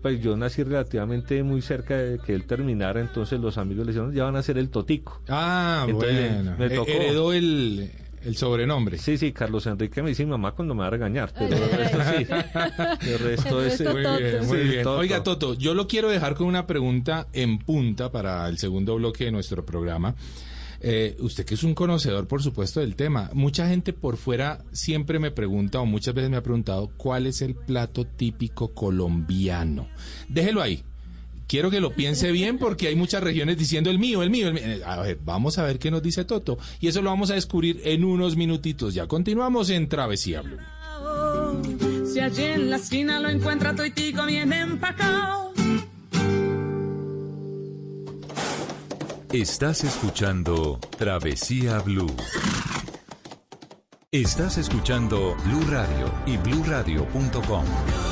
pues 0.00 0.20
yo 0.20 0.36
nací 0.36 0.64
relativamente 0.64 1.42
muy 1.44 1.62
cerca 1.62 1.96
de 1.96 2.18
que 2.18 2.34
él 2.34 2.44
terminara, 2.44 3.00
entonces 3.00 3.38
los 3.40 3.56
amigos 3.56 3.86
le 3.86 3.92
decían, 3.92 4.12
ya 4.12 4.24
van 4.24 4.34
a 4.36 4.42
ser 4.42 4.58
el 4.58 4.68
Totico. 4.68 5.20
Ah, 5.28 5.84
Entonces, 5.88 6.34
bueno. 6.34 6.54
me 6.58 6.66
Eh, 6.66 6.70
tocó. 6.70 6.90
Heredó 6.90 7.32
el, 7.32 7.90
el 8.24 8.36
sobrenombre. 8.36 8.98
Sí, 8.98 9.18
sí, 9.18 9.32
Carlos 9.32 9.66
Enrique 9.66 10.02
me 10.02 10.10
dice 10.10 10.24
mi 10.24 10.30
mamá 10.30 10.52
cuando 10.52 10.74
me 10.74 10.80
va 10.80 10.86
a 10.88 10.90
regañar, 10.90 11.32
pero 11.36 11.56
el 11.56 11.70
resto 11.70 11.98
sí. 12.02 12.26
El 13.08 13.18
resto 13.18 13.60
El 13.60 13.66
es... 13.68 13.78
resto 13.80 13.92
Muy 13.92 14.02
Toto. 14.02 14.18
bien, 14.18 14.46
muy 14.46 14.58
Sí, 14.58 14.68
bien. 14.68 14.82
Toto. 14.84 14.98
Oiga, 14.98 15.22
Toto, 15.22 15.54
yo 15.54 15.74
lo 15.74 15.86
quiero 15.88 16.10
dejar 16.10 16.34
con 16.34 16.46
una 16.46 16.66
pregunta 16.66 17.28
en 17.32 17.58
punta 17.58 18.10
para 18.12 18.48
el 18.48 18.58
segundo 18.58 18.94
bloque 18.96 19.24
de 19.24 19.32
nuestro 19.32 19.64
programa. 19.64 20.14
Eh, 20.84 21.16
usted 21.20 21.44
que 21.44 21.54
es 21.54 21.62
un 21.62 21.74
conocedor, 21.74 22.26
por 22.26 22.42
supuesto, 22.42 22.80
del 22.80 22.96
tema. 22.96 23.30
Mucha 23.34 23.68
gente 23.68 23.92
por 23.92 24.16
fuera 24.16 24.64
siempre 24.72 25.20
me 25.20 25.30
pregunta, 25.30 25.78
o 25.80 25.86
muchas 25.86 26.12
veces 26.12 26.28
me 26.30 26.36
ha 26.36 26.42
preguntado, 26.42 26.90
¿cuál 26.96 27.28
es 27.28 27.40
el 27.40 27.54
plato 27.54 28.04
típico 28.04 28.74
colombiano? 28.74 29.88
Déjelo 30.28 30.60
ahí. 30.60 30.82
Quiero 31.52 31.70
que 31.70 31.82
lo 31.82 31.92
piense 31.92 32.32
bien 32.32 32.56
porque 32.56 32.88
hay 32.88 32.96
muchas 32.96 33.22
regiones 33.22 33.58
diciendo 33.58 33.90
el 33.90 33.98
mío, 33.98 34.22
el 34.22 34.30
mío, 34.30 34.48
el 34.48 34.54
mío. 34.54 34.62
A 34.86 35.02
ver, 35.02 35.18
vamos 35.22 35.58
a 35.58 35.64
ver 35.64 35.78
qué 35.78 35.90
nos 35.90 36.02
dice 36.02 36.24
Toto. 36.24 36.56
Y 36.80 36.88
eso 36.88 37.02
lo 37.02 37.10
vamos 37.10 37.30
a 37.30 37.34
descubrir 37.34 37.82
en 37.84 38.04
unos 38.04 38.36
minutitos. 38.36 38.94
Ya 38.94 39.06
continuamos 39.06 39.68
en 39.68 39.86
Travesía 39.86 40.40
Blue. 40.40 40.56
Si 42.06 42.20
allí 42.20 42.44
en 42.44 42.70
la 42.70 42.76
esquina 42.76 43.20
lo 43.20 43.28
encuentra 43.28 43.76
toitico 43.76 44.24
bien 44.24 44.50
empacado. 44.50 45.52
Estás 49.30 49.84
escuchando 49.84 50.80
Travesía 50.96 51.80
Blue. 51.80 52.16
Estás 54.10 54.56
escuchando 54.56 55.36
Blue 55.44 55.70
Radio 55.70 56.10
y 56.24 56.38
bluradio.com. 56.38 58.11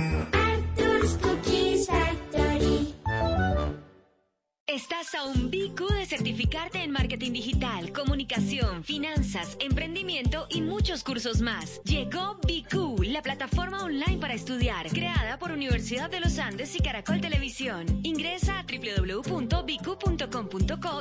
Estás 5.11 5.25
a 5.25 5.25
un 5.25 5.51
BQ 5.51 5.93
de 5.93 6.05
certificarte 6.05 6.81
en 6.81 6.91
marketing 6.91 7.33
digital, 7.33 7.91
comunicación, 7.91 8.81
finanzas, 8.85 9.57
emprendimiento 9.59 10.47
y 10.49 10.61
muchos 10.61 11.03
cursos 11.03 11.41
más. 11.41 11.81
Llegó 11.83 12.35
BQ, 12.35 13.03
la 13.07 13.21
plataforma 13.21 13.83
online 13.83 14.19
para 14.19 14.33
estudiar, 14.33 14.87
creada 14.87 15.37
por 15.37 15.51
Universidad 15.51 16.09
de 16.09 16.21
los 16.21 16.39
Andes 16.39 16.73
y 16.77 16.79
Caracol 16.79 17.19
Televisión. 17.19 17.87
Ingresa 18.03 18.59
a 18.59 18.63
www.bq.com.co 18.63 19.43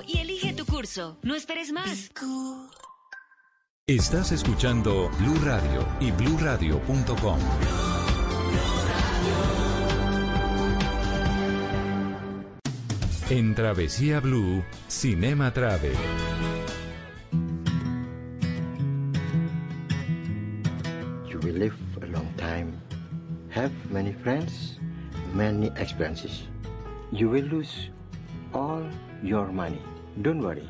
y 0.08 0.18
elige 0.18 0.54
tu 0.54 0.66
curso. 0.66 1.18
No 1.22 1.36
esperes 1.36 1.70
más. 1.70 2.10
Estás 3.86 4.32
escuchando 4.32 5.08
Blue 5.20 5.38
Radio 5.44 5.86
y 6.00 6.10
bluradio.com. 6.10 7.38
En 13.30 13.54
Travesía 13.54 14.18
Blue, 14.18 14.64
Cinema 14.88 15.52
Travel. 15.52 15.92
You 21.28 21.38
will 21.38 21.54
live 21.54 21.76
a 22.02 22.06
long 22.06 22.26
time, 22.36 22.72
have 23.50 23.70
many 23.88 24.12
friends, 24.14 24.80
many 25.32 25.68
experiences. 25.76 26.48
You 27.12 27.28
will 27.28 27.44
lose 27.44 27.90
all 28.52 28.82
your 29.22 29.46
money. 29.52 29.80
Don't 30.22 30.40
worry, 30.40 30.68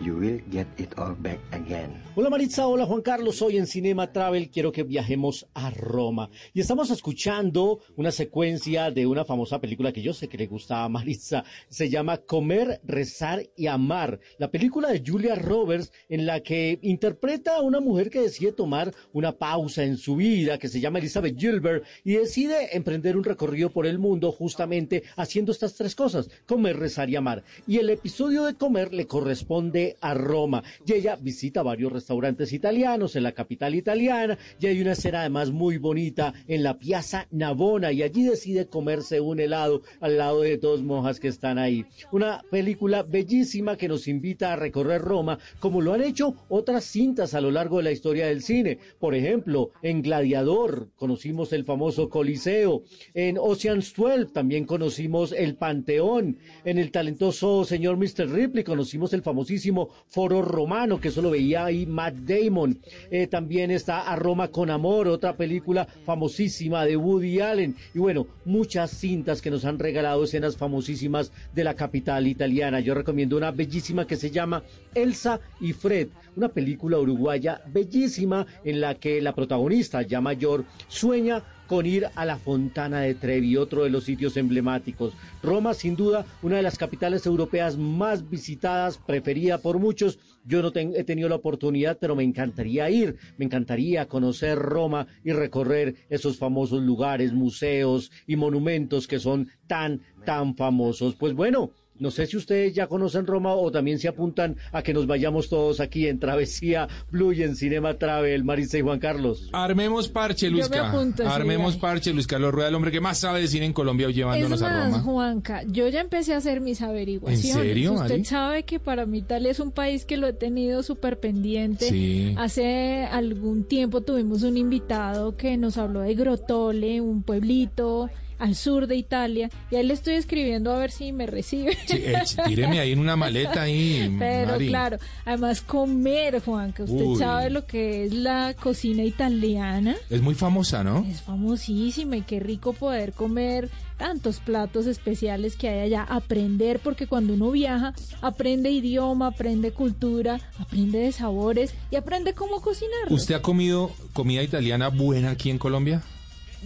you 0.00 0.14
will 0.16 0.40
get 0.50 0.66
it 0.78 0.96
all 0.98 1.14
back 1.14 1.38
again. 1.52 2.02
Hola 2.14 2.30
Maritza, 2.30 2.66
hola 2.66 2.86
Juan 2.86 3.02
Carlos, 3.02 3.40
hoy 3.42 3.56
en 3.56 3.66
Cinema 3.66 4.12
Travel. 4.12 4.50
Quiero 4.50 4.72
que 4.72 4.82
viajemos 4.82 5.46
a 5.54 5.70
Roma. 5.70 6.30
Y 6.52 6.60
estamos 6.60 6.90
escuchando 6.90 7.80
una 7.96 8.10
secuencia 8.10 8.90
de 8.90 9.06
una 9.06 9.24
famosa 9.24 9.60
película 9.60 9.92
que 9.92 10.02
yo 10.02 10.12
sé 10.12 10.28
que 10.28 10.38
le 10.38 10.46
gusta 10.46 10.84
a 10.84 10.88
Maritza, 10.88 11.44
se 11.68 11.88
llama 11.88 12.18
Comer, 12.18 12.80
Rezar 12.84 13.44
y 13.56 13.66
Amar, 13.66 14.20
la 14.38 14.50
película 14.50 14.88
de 14.88 15.02
Julia 15.04 15.34
Roberts 15.34 15.92
en 16.08 16.26
la 16.26 16.40
que 16.40 16.78
interpreta 16.82 17.56
a 17.56 17.62
una 17.62 17.80
mujer 17.80 18.10
que 18.10 18.20
decide 18.20 18.52
tomar 18.52 18.94
una 19.12 19.32
pausa 19.32 19.84
en 19.84 19.96
su 19.96 20.16
vida, 20.16 20.58
que 20.58 20.68
se 20.68 20.80
llama 20.80 20.98
Elizabeth 20.98 21.38
Gilbert 21.38 21.84
y 22.04 22.14
decide 22.14 22.76
emprender 22.76 23.16
un 23.16 23.24
recorrido 23.24 23.70
por 23.70 23.86
el 23.86 23.98
mundo 23.98 24.32
justamente 24.32 25.04
haciendo 25.16 25.52
estas 25.52 25.74
tres 25.74 25.94
cosas, 25.94 26.28
comer, 26.46 26.76
rezar 26.78 27.10
y 27.10 27.16
amar. 27.16 27.44
Y 27.66 27.78
el 27.78 27.90
episodio 27.90 28.44
de 28.44 28.54
comer 28.54 28.92
le 28.92 29.06
corresponde 29.06 29.87
a 30.00 30.14
Roma 30.14 30.62
y 30.86 30.92
ella 30.92 31.16
visita 31.16 31.62
varios 31.62 31.92
restaurantes 31.92 32.52
italianos 32.52 33.16
en 33.16 33.22
la 33.22 33.32
capital 33.32 33.74
italiana 33.74 34.38
y 34.60 34.66
hay 34.66 34.80
una 34.80 34.92
escena 34.92 35.20
además 35.20 35.50
muy 35.50 35.78
bonita 35.78 36.32
en 36.46 36.62
la 36.62 36.78
Piazza 36.78 37.26
Navona 37.30 37.92
y 37.92 38.02
allí 38.02 38.24
decide 38.24 38.66
comerse 38.66 39.20
un 39.20 39.40
helado 39.40 39.82
al 40.00 40.18
lado 40.18 40.42
de 40.42 40.56
dos 40.56 40.82
monjas 40.82 41.20
que 41.20 41.28
están 41.28 41.58
ahí. 41.58 41.84
Una 42.12 42.42
película 42.50 43.02
bellísima 43.02 43.76
que 43.76 43.88
nos 43.88 44.08
invita 44.08 44.52
a 44.52 44.56
recorrer 44.56 45.02
Roma 45.02 45.38
como 45.60 45.80
lo 45.80 45.94
han 45.94 46.02
hecho 46.02 46.34
otras 46.48 46.84
cintas 46.84 47.34
a 47.34 47.40
lo 47.40 47.50
largo 47.50 47.78
de 47.78 47.84
la 47.84 47.92
historia 47.92 48.26
del 48.26 48.42
cine. 48.42 48.78
Por 48.98 49.14
ejemplo, 49.14 49.70
en 49.82 50.02
Gladiador 50.02 50.88
conocimos 50.96 51.52
el 51.52 51.64
famoso 51.64 52.08
Coliseo, 52.08 52.82
en 53.14 53.38
Ocean's 53.38 53.94
12 53.94 54.26
también 54.32 54.64
conocimos 54.64 55.32
el 55.32 55.56
Panteón, 55.56 56.38
en 56.64 56.78
el 56.78 56.90
talentoso 56.90 57.64
señor 57.64 57.96
Mr. 57.96 58.30
Ripley 58.30 58.64
conocimos 58.64 59.12
el 59.12 59.22
famosísimo 59.22 59.77
Foro 59.86 60.42
Romano 60.42 61.00
que 61.00 61.10
solo 61.10 61.30
veía 61.30 61.64
ahí 61.64 61.86
Matt 61.86 62.14
Damon. 62.14 62.78
Eh, 63.10 63.26
también 63.26 63.70
está 63.70 64.10
A 64.10 64.16
Roma 64.16 64.48
con 64.48 64.70
Amor, 64.70 65.08
otra 65.08 65.36
película 65.36 65.86
famosísima 66.04 66.84
de 66.84 66.96
Woody 66.96 67.40
Allen. 67.40 67.76
Y 67.94 67.98
bueno, 67.98 68.26
muchas 68.44 68.90
cintas 68.90 69.40
que 69.40 69.50
nos 69.50 69.64
han 69.64 69.78
regalado 69.78 70.24
escenas 70.24 70.56
famosísimas 70.56 71.32
de 71.54 71.64
la 71.64 71.74
capital 71.74 72.26
italiana. 72.26 72.80
Yo 72.80 72.94
recomiendo 72.94 73.36
una 73.36 73.50
bellísima 73.50 74.06
que 74.06 74.16
se 74.16 74.30
llama 74.30 74.62
Elsa 74.94 75.40
y 75.60 75.72
Fred, 75.72 76.08
una 76.36 76.48
película 76.48 76.98
uruguaya 76.98 77.62
bellísima 77.66 78.46
en 78.64 78.80
la 78.80 78.94
que 78.94 79.20
la 79.20 79.34
protagonista 79.34 80.02
ya 80.02 80.20
mayor 80.20 80.64
sueña 80.88 81.42
con 81.68 81.86
ir 81.86 82.08
a 82.16 82.24
la 82.24 82.38
Fontana 82.38 83.02
de 83.02 83.14
Trevi, 83.14 83.56
otro 83.56 83.84
de 83.84 83.90
los 83.90 84.04
sitios 84.04 84.36
emblemáticos. 84.36 85.12
Roma, 85.42 85.74
sin 85.74 85.94
duda, 85.94 86.26
una 86.42 86.56
de 86.56 86.62
las 86.62 86.78
capitales 86.78 87.26
europeas 87.26 87.76
más 87.76 88.28
visitadas, 88.28 88.98
preferida 88.98 89.58
por 89.58 89.78
muchos. 89.78 90.18
Yo 90.44 90.62
no 90.62 90.72
he 90.74 91.04
tenido 91.04 91.28
la 91.28 91.34
oportunidad, 91.36 91.98
pero 92.00 92.16
me 92.16 92.24
encantaría 92.24 92.88
ir, 92.88 93.16
me 93.36 93.44
encantaría 93.44 94.08
conocer 94.08 94.58
Roma 94.58 95.06
y 95.22 95.32
recorrer 95.32 95.94
esos 96.08 96.38
famosos 96.38 96.82
lugares, 96.82 97.34
museos 97.34 98.10
y 98.26 98.36
monumentos 98.36 99.06
que 99.06 99.18
son 99.18 99.48
tan, 99.66 100.00
tan 100.24 100.56
famosos. 100.56 101.14
Pues 101.14 101.34
bueno. 101.34 101.70
No 102.00 102.10
sé 102.10 102.26
si 102.26 102.36
ustedes 102.36 102.74
ya 102.74 102.86
conocen 102.86 103.26
Roma 103.26 103.54
o 103.54 103.70
también 103.70 103.98
se 103.98 104.08
apuntan 104.08 104.56
a 104.72 104.82
que 104.82 104.92
nos 104.94 105.06
vayamos 105.06 105.48
todos 105.48 105.80
aquí 105.80 106.06
en 106.06 106.18
Travesía 106.18 106.88
Blue 107.10 107.32
y 107.32 107.42
en 107.42 107.56
Cinema 107.56 107.94
Travel, 107.94 108.44
Marisa 108.44 108.78
y 108.78 108.82
Juan 108.82 108.98
Carlos. 108.98 109.48
Armemos 109.52 110.08
parche, 110.08 110.46
Yo 110.46 110.52
me 110.52 110.58
Luisca. 110.58 110.88
apunto, 110.90 111.28
Armemos 111.28 111.76
parche, 111.76 112.12
Luis 112.12 112.26
Carlos 112.26 112.52
Rueda, 112.52 112.68
el 112.68 112.74
hombre 112.74 112.90
que 112.90 113.00
más 113.00 113.18
sabe 113.18 113.40
de 113.40 113.48
cine 113.48 113.66
en 113.66 113.72
Colombia, 113.72 114.06
hoy 114.06 114.12
Es 114.12 114.16
llevándonos 114.18 114.62
a 114.62 114.84
Roma. 114.84 115.00
Juanca, 115.00 115.62
yo 115.66 115.88
ya 115.88 116.00
empecé 116.00 116.34
a 116.34 116.38
hacer 116.38 116.60
mis 116.60 116.80
averiguaciones. 116.82 117.56
¿En 117.56 117.62
serio, 117.62 117.92
Usted 117.94 118.08
Mari? 118.10 118.24
sabe 118.24 118.62
que 118.62 118.78
para 118.80 119.04
mí 119.06 119.18
Italia 119.18 119.50
es 119.50 119.60
un 119.60 119.72
país 119.72 120.04
que 120.04 120.16
lo 120.16 120.26
he 120.26 120.32
tenido 120.32 120.82
súper 120.82 121.18
pendiente. 121.18 121.88
Sí. 121.88 122.34
Hace 122.38 123.04
algún 123.10 123.64
tiempo 123.64 124.00
tuvimos 124.02 124.42
un 124.42 124.56
invitado 124.56 125.36
que 125.36 125.56
nos 125.56 125.76
habló 125.78 126.00
de 126.00 126.14
Grotole, 126.14 127.00
un 127.00 127.22
pueblito 127.22 128.08
al 128.38 128.54
sur 128.54 128.86
de 128.86 128.96
Italia. 128.96 129.50
Y 129.70 129.76
ahí 129.76 129.84
le 129.84 129.94
estoy 129.94 130.14
escribiendo 130.14 130.72
a 130.72 130.78
ver 130.78 130.90
si 130.90 131.12
me 131.12 131.26
recibe. 131.26 131.76
Sí, 131.86 131.96
eh, 131.96 132.22
tíreme 132.46 132.80
ahí 132.80 132.92
en 132.92 132.98
una 132.98 133.16
maleta 133.16 133.62
ahí, 133.62 134.14
Pero 134.18 134.52
Mari. 134.52 134.68
claro, 134.68 134.98
además 135.24 135.60
comer, 135.62 136.40
Juan, 136.42 136.72
que 136.72 136.82
usted 136.84 137.04
Uy. 137.04 137.16
sabe 137.18 137.50
lo 137.50 137.66
que 137.66 138.04
es 138.04 138.12
la 138.12 138.54
cocina 138.54 139.04
italiana. 139.04 139.96
Es 140.10 140.22
muy 140.22 140.34
famosa, 140.34 140.84
¿no? 140.84 141.04
Es 141.08 141.22
famosísima 141.22 142.16
y 142.16 142.22
qué 142.22 142.40
rico 142.40 142.72
poder 142.72 143.12
comer 143.12 143.68
tantos 143.96 144.38
platos 144.38 144.86
especiales 144.86 145.56
que 145.56 145.68
hay 145.68 145.80
allá, 145.80 146.04
aprender, 146.04 146.78
porque 146.78 147.06
cuando 147.08 147.34
uno 147.34 147.50
viaja, 147.50 147.94
aprende 148.22 148.70
idioma, 148.70 149.26
aprende 149.26 149.72
cultura, 149.72 150.40
aprende 150.58 151.00
de 151.00 151.10
sabores 151.12 151.74
y 151.90 151.96
aprende 151.96 152.32
cómo 152.32 152.60
cocinar. 152.60 153.10
¿Usted 153.10 153.34
ha 153.34 153.42
comido 153.42 153.90
comida 154.12 154.42
italiana 154.42 154.88
buena 154.88 155.30
aquí 155.30 155.50
en 155.50 155.58
Colombia? 155.58 156.02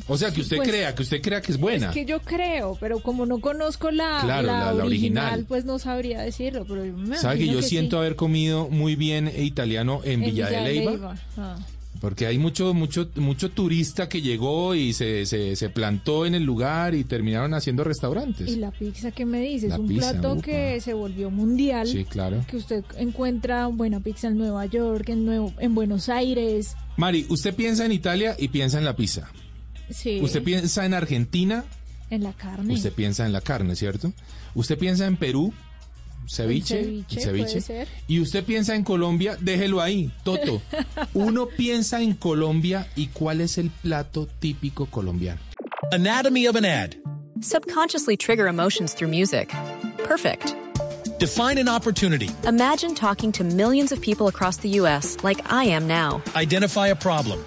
O 0.08 0.16
sea, 0.16 0.30
que 0.32 0.40
usted 0.40 0.56
Pues, 0.56 0.68
crea, 0.68 0.94
que 0.94 1.02
usted 1.02 1.20
crea 1.20 1.40
que 1.42 1.52
es 1.52 1.58
buena. 1.58 1.88
Es 1.88 1.92
que 1.94 2.04
yo 2.04 2.20
creo, 2.20 2.76
pero 2.80 3.00
como 3.00 3.26
no 3.26 3.40
conozco 3.40 3.90
la, 3.90 4.20
Claro, 4.22 4.46
la 4.46 4.58
la- 4.66 4.72
la 4.72 4.84
original, 4.84 5.44
pues 5.46 5.64
no 5.64 5.78
sabría 5.78 6.20
decirlo. 6.22 6.64
Pero 6.66 6.84
yo 6.84 6.96
me 6.96 7.16
¿Sabe 7.18 7.38
que 7.38 7.46
yo 7.48 7.62
siento 7.62 7.96
sí. 7.96 8.00
haber 8.00 8.16
comido 8.16 8.68
muy 8.68 8.96
bien 8.96 9.30
italiano 9.36 10.00
en, 10.04 10.20
Villa, 10.22 10.48
de 10.48 10.60
Leyva? 10.62 11.14
Ah. 11.36 11.56
Porque 12.00 12.26
hay 12.26 12.36
mucho, 12.36 12.74
mucho, 12.74 13.08
mucho 13.14 13.50
turista 13.52 14.08
que 14.08 14.22
llegó 14.22 14.74
y 14.74 14.92
se, 14.92 15.24
se, 15.24 15.54
se 15.54 15.68
plantó 15.70 16.26
en 16.26 16.34
el 16.34 16.42
lugar 16.42 16.96
y 16.96 17.04
terminaron 17.04 17.54
haciendo 17.54 17.84
restaurantes. 17.84 18.48
¿Y 18.50 18.56
la 18.56 18.72
pizza 18.72 19.12
qué 19.12 19.24
me 19.24 19.40
dices? 19.40 19.68
La 19.70 19.78
un 19.78 19.86
pizza, 19.86 20.10
plato 20.12 20.40
que 20.40 20.80
se 20.80 20.94
volvió 20.94 21.30
mundial. 21.30 21.86
Sí, 21.86 22.04
claro. 22.04 22.44
Que 22.48 22.56
usted 22.56 22.82
encuentra 22.96 23.68
buena 23.68 24.00
pizza 24.00 24.26
en 24.26 24.38
Nueva 24.38 24.66
York, 24.66 25.10
en, 25.10 25.24
Nuevo, 25.26 25.52
en 25.60 25.76
Buenos 25.76 26.08
Aires. 26.08 26.74
Mari, 26.96 27.24
usted 27.28 27.54
piensa 27.54 27.84
en 27.86 27.92
Italia 27.92 28.34
y 28.36 28.48
piensa 28.48 28.78
en 28.78 28.84
la 28.84 28.96
pizza. 28.96 29.30
Sí. 29.92 30.20
Usted 30.22 30.42
piensa 30.42 30.84
en 30.86 30.94
Argentina, 30.94 31.64
En 32.10 32.22
la 32.22 32.32
carne. 32.32 32.72
usted 32.74 32.92
piensa 32.92 33.24
en 33.26 33.32
la 33.32 33.40
carne, 33.40 33.74
¿cierto? 33.76 34.12
Usted 34.54 34.78
piensa 34.78 35.06
en 35.06 35.16
Perú, 35.16 35.52
ceviche, 36.28 36.82
ceviche, 36.82 37.16
el 37.16 37.22
ceviche. 37.22 37.44
puede 37.46 37.60
ser. 37.60 37.88
Y 38.08 38.20
usted 38.20 38.44
piensa 38.44 38.74
en 38.74 38.84
Colombia, 38.84 39.36
déjelo 39.40 39.80
ahí, 39.80 40.10
Toto. 40.24 40.60
Uno 41.14 41.46
piensa 41.46 42.00
en 42.00 42.14
Colombia 42.14 42.86
y 42.96 43.08
cuál 43.08 43.40
es 43.40 43.58
el 43.58 43.70
plato 43.70 44.26
típico 44.40 44.86
colombiano. 44.86 45.40
Anatomy 45.92 46.46
of 46.46 46.56
an 46.56 46.64
ad. 46.64 46.94
Subconsciously 47.40 48.16
trigger 48.16 48.46
emotions 48.46 48.94
through 48.94 49.10
music. 49.10 49.52
Perfect. 50.04 50.54
Define 51.18 51.58
an 51.58 51.68
opportunity. 51.68 52.30
Imagine 52.46 52.94
talking 52.94 53.32
to 53.32 53.44
millions 53.44 53.92
of 53.92 54.00
people 54.00 54.26
across 54.28 54.56
the 54.58 54.68
U.S. 54.80 55.16
like 55.22 55.40
I 55.52 55.64
am 55.64 55.86
now. 55.86 56.20
Identify 56.34 56.88
a 56.88 56.96
problem. 56.96 57.44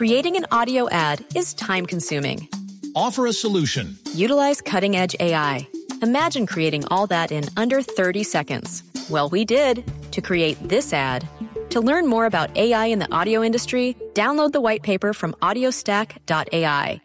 Creating 0.00 0.34
an 0.38 0.46
audio 0.50 0.88
ad 0.88 1.22
is 1.34 1.52
time 1.52 1.84
consuming. 1.84 2.48
Offer 2.96 3.26
a 3.26 3.34
solution. 3.34 3.98
Utilize 4.14 4.62
cutting 4.62 4.96
edge 4.96 5.14
AI. 5.20 5.68
Imagine 6.00 6.46
creating 6.46 6.86
all 6.90 7.06
that 7.08 7.30
in 7.30 7.44
under 7.58 7.82
30 7.82 8.22
seconds. 8.24 8.82
Well, 9.10 9.28
we 9.28 9.44
did 9.44 9.84
to 10.12 10.22
create 10.22 10.56
this 10.66 10.94
ad. 10.94 11.28
To 11.68 11.82
learn 11.82 12.06
more 12.06 12.24
about 12.24 12.48
AI 12.56 12.86
in 12.86 12.98
the 12.98 13.12
audio 13.12 13.42
industry, 13.42 13.94
download 14.14 14.52
the 14.52 14.60
white 14.62 14.82
paper 14.82 15.12
from 15.12 15.34
audiostack.ai. 15.42 17.02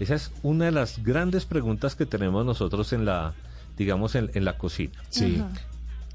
Esa 0.00 0.14
es 0.16 0.32
una 0.42 0.64
de 0.64 0.72
las 0.72 0.98
grandes 1.04 1.44
preguntas 1.44 1.94
que 1.94 2.04
tenemos 2.04 2.44
nosotros 2.44 2.92
en 2.92 3.04
la, 3.04 3.34
digamos, 3.76 4.16
en, 4.16 4.28
en 4.34 4.44
la 4.44 4.58
cocina. 4.58 5.00
Sí. 5.08 5.36
Ajá. 5.38 5.52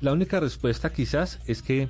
La 0.01 0.11
única 0.11 0.41
respuesta 0.41 0.91
quizás 0.91 1.39
es 1.47 1.61
que 1.61 1.87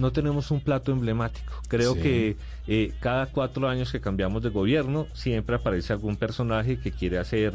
no 0.00 0.10
tenemos 0.12 0.50
un 0.50 0.60
plato 0.60 0.90
emblemático. 0.92 1.52
Creo 1.68 1.94
Sí. 1.94 2.00
que 2.00 2.36
eh, 2.66 2.92
cada 3.00 3.26
cuatro 3.26 3.68
años 3.68 3.92
que 3.92 4.00
cambiamos 4.00 4.42
de 4.42 4.48
gobierno 4.48 5.06
siempre 5.12 5.56
aparece 5.56 5.92
algún 5.92 6.16
personaje 6.16 6.78
que 6.80 6.90
quiere 6.90 7.18
hacer 7.18 7.54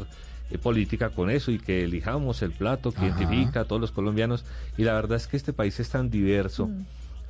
eh, 0.50 0.58
política 0.58 1.10
con 1.10 1.28
eso 1.28 1.50
y 1.50 1.58
que 1.58 1.82
elijamos 1.84 2.40
el 2.42 2.52
plato 2.52 2.92
que 2.92 2.98
Ajá. 2.98 3.06
identifica 3.08 3.60
a 3.60 3.64
todos 3.64 3.80
los 3.80 3.90
colombianos. 3.90 4.44
Y 4.78 4.84
la 4.84 4.94
verdad 4.94 5.16
es 5.16 5.26
que 5.26 5.36
este 5.36 5.52
país 5.52 5.78
es 5.80 5.90
tan 5.90 6.08
diverso. 6.08 6.70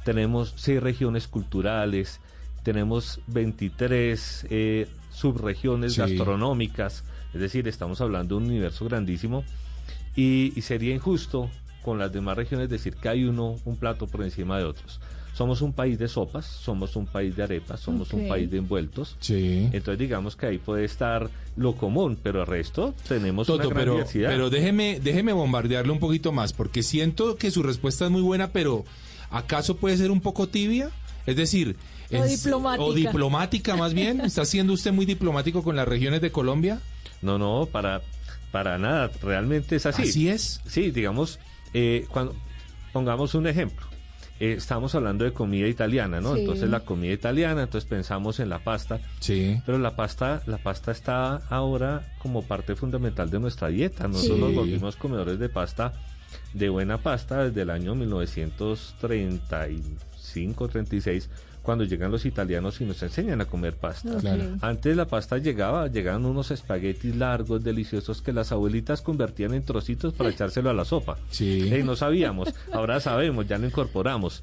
Tenemos 0.04 0.52
seis 0.56 0.82
regiones 0.82 1.26
culturales, 1.26 2.20
tenemos 2.62 3.20
23 3.28 4.46
eh, 4.50 4.86
subregiones 5.12 5.94
Sí. 5.94 6.00
gastronómicas, 6.00 7.04
es 7.32 7.40
decir, 7.40 7.66
estamos 7.68 8.00
hablando 8.00 8.36
de 8.36 8.42
un 8.44 8.50
universo 8.50 8.84
grandísimo 8.84 9.44
y, 10.14 10.52
y 10.54 10.60
sería 10.62 10.94
injusto 10.94 11.50
con 11.82 11.98
las 11.98 12.12
demás 12.12 12.36
regiones 12.36 12.68
decir 12.68 12.96
que 12.96 13.08
hay 13.08 13.24
uno, 13.24 13.56
un 13.64 13.76
plato 13.76 14.06
por 14.08 14.22
encima 14.24 14.58
de 14.58 14.64
otros. 14.64 15.00
Somos 15.36 15.60
un 15.60 15.74
país 15.74 15.98
de 15.98 16.08
sopas, 16.08 16.46
somos 16.46 16.96
un 16.96 17.04
país 17.06 17.36
de 17.36 17.42
arepas, 17.42 17.78
somos 17.80 18.10
un 18.14 18.26
país 18.26 18.50
de 18.50 18.56
envueltos. 18.56 19.16
Sí. 19.20 19.68
Entonces 19.72 19.98
digamos 19.98 20.34
que 20.34 20.46
ahí 20.46 20.56
puede 20.58 20.86
estar 20.86 21.28
lo 21.56 21.74
común, 21.76 22.16
pero 22.22 22.40
el 22.40 22.46
resto 22.46 22.94
tenemos 23.06 23.46
Toto, 23.46 23.58
una 23.58 23.68
gran 23.68 23.78
pero, 23.78 23.92
diversidad. 23.96 24.30
pero 24.30 24.48
déjeme, 24.48 24.98
déjeme 24.98 25.34
bombardearle 25.34 25.92
un 25.92 25.98
poquito 25.98 26.32
más, 26.32 26.54
porque 26.54 26.82
siento 26.82 27.36
que 27.36 27.50
su 27.50 27.62
respuesta 27.62 28.06
es 28.06 28.10
muy 28.10 28.22
buena, 28.22 28.48
pero 28.48 28.86
¿acaso 29.30 29.76
puede 29.76 29.98
ser 29.98 30.10
un 30.10 30.22
poco 30.22 30.48
tibia? 30.48 30.90
Es 31.26 31.36
decir, 31.36 31.76
O 32.10 32.16
en- 32.16 32.28
diplomática. 32.28 32.84
o 32.84 32.94
diplomática 32.94 33.76
más 33.76 33.92
bien. 33.92 34.22
¿Está 34.22 34.46
siendo 34.46 34.72
usted 34.72 34.92
muy 34.92 35.04
diplomático 35.04 35.62
con 35.62 35.76
las 35.76 35.86
regiones 35.86 36.22
de 36.22 36.30
Colombia? 36.32 36.80
No, 37.20 37.36
no, 37.36 37.68
para, 37.70 38.00
para 38.52 38.78
nada, 38.78 39.10
realmente 39.22 39.76
es 39.76 39.84
así. 39.84 40.02
Así 40.02 40.28
es. 40.30 40.62
Sí, 40.66 40.90
digamos, 40.92 41.38
eh, 41.74 42.06
cuando 42.10 42.34
pongamos 42.94 43.34
un 43.34 43.46
ejemplo. 43.48 43.84
Eh, 44.38 44.52
estamos 44.58 44.94
hablando 44.94 45.24
de 45.24 45.32
comida 45.32 45.66
italiana, 45.66 46.20
¿no? 46.20 46.34
Sí. 46.34 46.40
Entonces 46.40 46.68
la 46.68 46.80
comida 46.80 47.10
italiana, 47.12 47.62
entonces 47.62 47.88
pensamos 47.88 48.38
en 48.38 48.50
la 48.50 48.58
pasta, 48.58 49.00
Sí. 49.20 49.62
pero 49.64 49.78
la 49.78 49.96
pasta, 49.96 50.42
la 50.46 50.58
pasta 50.58 50.92
está 50.92 51.36
ahora 51.48 52.02
como 52.18 52.42
parte 52.42 52.76
fundamental 52.76 53.30
de 53.30 53.40
nuestra 53.40 53.68
dieta. 53.68 54.06
Nosotros 54.08 54.36
Sí. 54.38 54.44
nos 54.44 54.54
volvimos 54.54 54.96
comedores 54.96 55.38
de 55.38 55.48
pasta, 55.48 55.94
de 56.52 56.68
buena 56.68 56.98
pasta 56.98 57.44
desde 57.44 57.62
el 57.62 57.70
año 57.70 57.94
1935, 57.94 60.68
36, 60.68 61.30
cuando 61.66 61.84
llegan 61.84 62.10
los 62.12 62.24
italianos 62.24 62.80
y 62.80 62.84
nos 62.84 63.02
enseñan 63.02 63.40
a 63.42 63.44
comer 63.44 63.74
pasta. 63.74 64.16
Claro. 64.18 64.44
Antes 64.62 64.96
la 64.96 65.06
pasta 65.06 65.36
llegaba, 65.38 65.88
llegaban 65.88 66.24
unos 66.24 66.50
espaguetis 66.52 67.14
largos, 67.16 67.62
deliciosos, 67.64 68.22
que 68.22 68.32
las 68.32 68.52
abuelitas 68.52 69.02
convertían 69.02 69.52
en 69.52 69.62
trocitos 69.64 70.14
para 70.14 70.30
echárselo 70.30 70.70
a 70.70 70.74
la 70.74 70.84
sopa. 70.84 71.18
Sí. 71.30 71.68
Eh, 71.72 71.82
no 71.84 71.96
sabíamos, 71.96 72.54
ahora 72.72 73.00
sabemos, 73.00 73.46
ya 73.48 73.58
lo 73.58 73.66
incorporamos. 73.66 74.42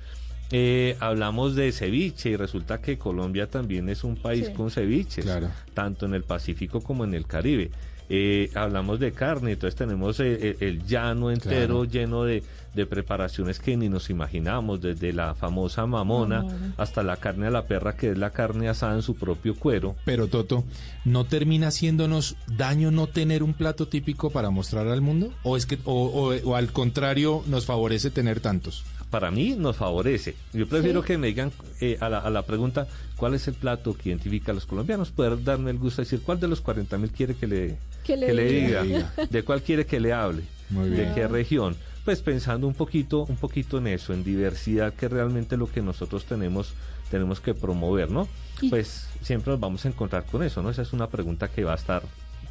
Eh, 0.51 0.97
hablamos 0.99 1.55
de 1.55 1.71
ceviche 1.71 2.29
y 2.31 2.35
resulta 2.35 2.79
que 2.79 2.97
Colombia 2.99 3.47
también 3.47 3.89
es 3.89 4.03
un 4.03 4.15
país 4.17 4.47
Sí. 4.47 4.53
con 4.53 4.69
ceviches, 4.69 5.25
Claro. 5.25 5.49
tanto 5.73 6.05
en 6.05 6.13
el 6.13 6.23
Pacífico 6.23 6.81
como 6.81 7.05
en 7.05 7.13
el 7.15 7.25
Caribe. 7.25 7.71
Eh, 8.09 8.51
hablamos 8.53 8.99
de 8.99 9.13
carne, 9.13 9.53
entonces 9.53 9.75
tenemos 9.75 10.19
eh, 10.19 10.37
eh, 10.41 10.57
el 10.59 10.85
llano 10.85 11.31
entero 11.31 11.79
Claro. 11.79 11.83
lleno 11.85 12.23
de, 12.25 12.43
de 12.73 12.85
preparaciones 12.85 13.59
que 13.59 13.77
ni 13.77 13.89
nos 13.89 14.09
imaginamos, 14.09 14.81
desde 14.81 15.13
la 15.13 15.35
famosa 15.35 15.85
mamona 15.85 16.45
hasta 16.77 17.03
la 17.03 17.17
carne 17.17 17.47
a 17.47 17.51
la 17.51 17.65
perra, 17.67 17.95
que 17.95 18.11
es 18.11 18.17
la 18.17 18.31
carne 18.31 18.69
asada 18.69 18.95
en 18.95 19.01
su 19.01 19.15
propio 19.15 19.55
cuero. 19.55 19.95
Pero 20.05 20.27
Toto, 20.27 20.63
¿no 21.05 21.25
termina 21.25 21.67
haciéndonos 21.67 22.35
daño 22.47 22.91
no 22.91 23.07
tener 23.07 23.43
un 23.43 23.53
plato 23.53 23.87
típico 23.87 24.29
para 24.31 24.49
mostrar 24.49 24.87
al 24.87 25.01
mundo? 25.01 25.31
¿O 25.43 25.57
es 25.57 25.65
que, 25.65 25.77
o, 25.85 26.05
o- 26.05 26.49
o 26.49 26.55
al 26.55 26.71
contrario, 26.71 27.43
nos 27.47 27.65
favorece 27.65 28.09
tener 28.11 28.39
tantos? 28.39 28.83
para 29.13 29.29
mí 29.29 29.53
nos 29.55 29.75
favorece. 29.77 30.33
Yo 30.53 30.67
prefiero 30.67 31.01
Sí. 31.01 31.07
que 31.09 31.17
me 31.19 31.27
digan 31.27 31.51
eh, 31.81 31.97
a, 31.99 32.09
la, 32.09 32.17
a 32.17 32.31
la 32.31 32.41
pregunta 32.47 32.87
cuál 33.15 33.35
es 33.35 33.47
el 33.47 33.53
plato 33.53 33.95
que 33.95 34.09
identifica 34.09 34.51
a 34.51 34.55
los 34.55 34.65
colombianos, 34.65 35.11
poder 35.11 35.43
darme 35.43 35.69
el 35.69 35.77
gusto 35.77 36.01
de 36.01 36.05
decir 36.05 36.21
cuál 36.25 36.39
de 36.39 36.47
los 36.47 36.61
40 36.61 36.97
mil 36.97 37.11
quiere 37.11 37.35
que 37.35 37.45
le, 37.45 37.77
Que 38.03 38.17
le 38.17 38.43
diga, 38.43 38.81
diga. 38.81 39.13
de 39.29 39.43
cuál 39.43 39.61
quiere 39.61 39.85
que 39.85 39.99
le 39.99 40.13
hable, 40.13 40.41
Muy 40.71 40.89
de 40.89 40.95
bien. 41.03 41.13
qué 41.13 41.27
región. 41.27 41.75
Pues 42.05 42.21
pensando 42.21 42.67
un 42.67 42.73
poquito, 42.73 43.23
un 43.25 43.37
poquito 43.37 43.77
en 43.77 43.87
eso, 43.87 44.13
en 44.13 44.23
diversidad, 44.23 44.93
que 44.93 45.07
realmente 45.07 45.55
lo 45.55 45.71
que 45.71 45.81
nosotros 45.81 46.25
tenemos, 46.25 46.73
tenemos 47.09 47.39
que 47.39 47.53
promover, 47.53 48.11
¿no? 48.11 48.27
Y- 48.61 48.69
Pues 48.69 49.07
siempre 49.21 49.51
nos 49.51 49.59
vamos 49.59 49.85
a 49.85 49.87
encontrar 49.89 50.25
con 50.25 50.43
eso, 50.43 50.61
¿no? 50.61 50.69
Esa 50.69 50.81
es 50.81 50.91
una 50.91 51.07
pregunta 51.07 51.47
que 51.47 51.63
va 51.63 51.71
a 51.73 51.75
estar 51.75 52.03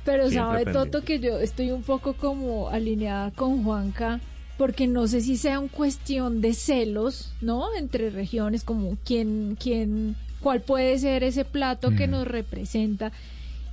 Pero 0.05 0.31
sabe 0.31 0.65
pendiente. 0.65 0.91
Toto 0.91 1.05
que 1.05 1.21
yo 1.21 1.39
estoy 1.39 1.71
un 1.71 1.83
poco 1.83 2.15
como 2.15 2.69
alineada 2.71 3.31
con 3.33 3.63
Juanca 3.63 4.21
porque 4.59 4.87
no 4.87 5.07
sé 5.07 5.21
si 5.21 5.37
sea 5.37 5.59
un 5.61 5.69
cuestión 5.69 6.41
de 6.41 6.55
celos, 6.55 7.33
¿no? 7.41 7.75
Entre 7.77 8.11
regiones 8.11 8.65
como 8.65 8.97
quién 9.05 9.57
quién 9.61 10.17
cuál 10.41 10.61
puede 10.63 10.99
ser 10.99 11.23
ese 11.25 11.45
plato 11.45 11.91
que 11.91 12.09
Mm. 12.09 12.11
nos 12.11 12.27
representa 12.27 13.13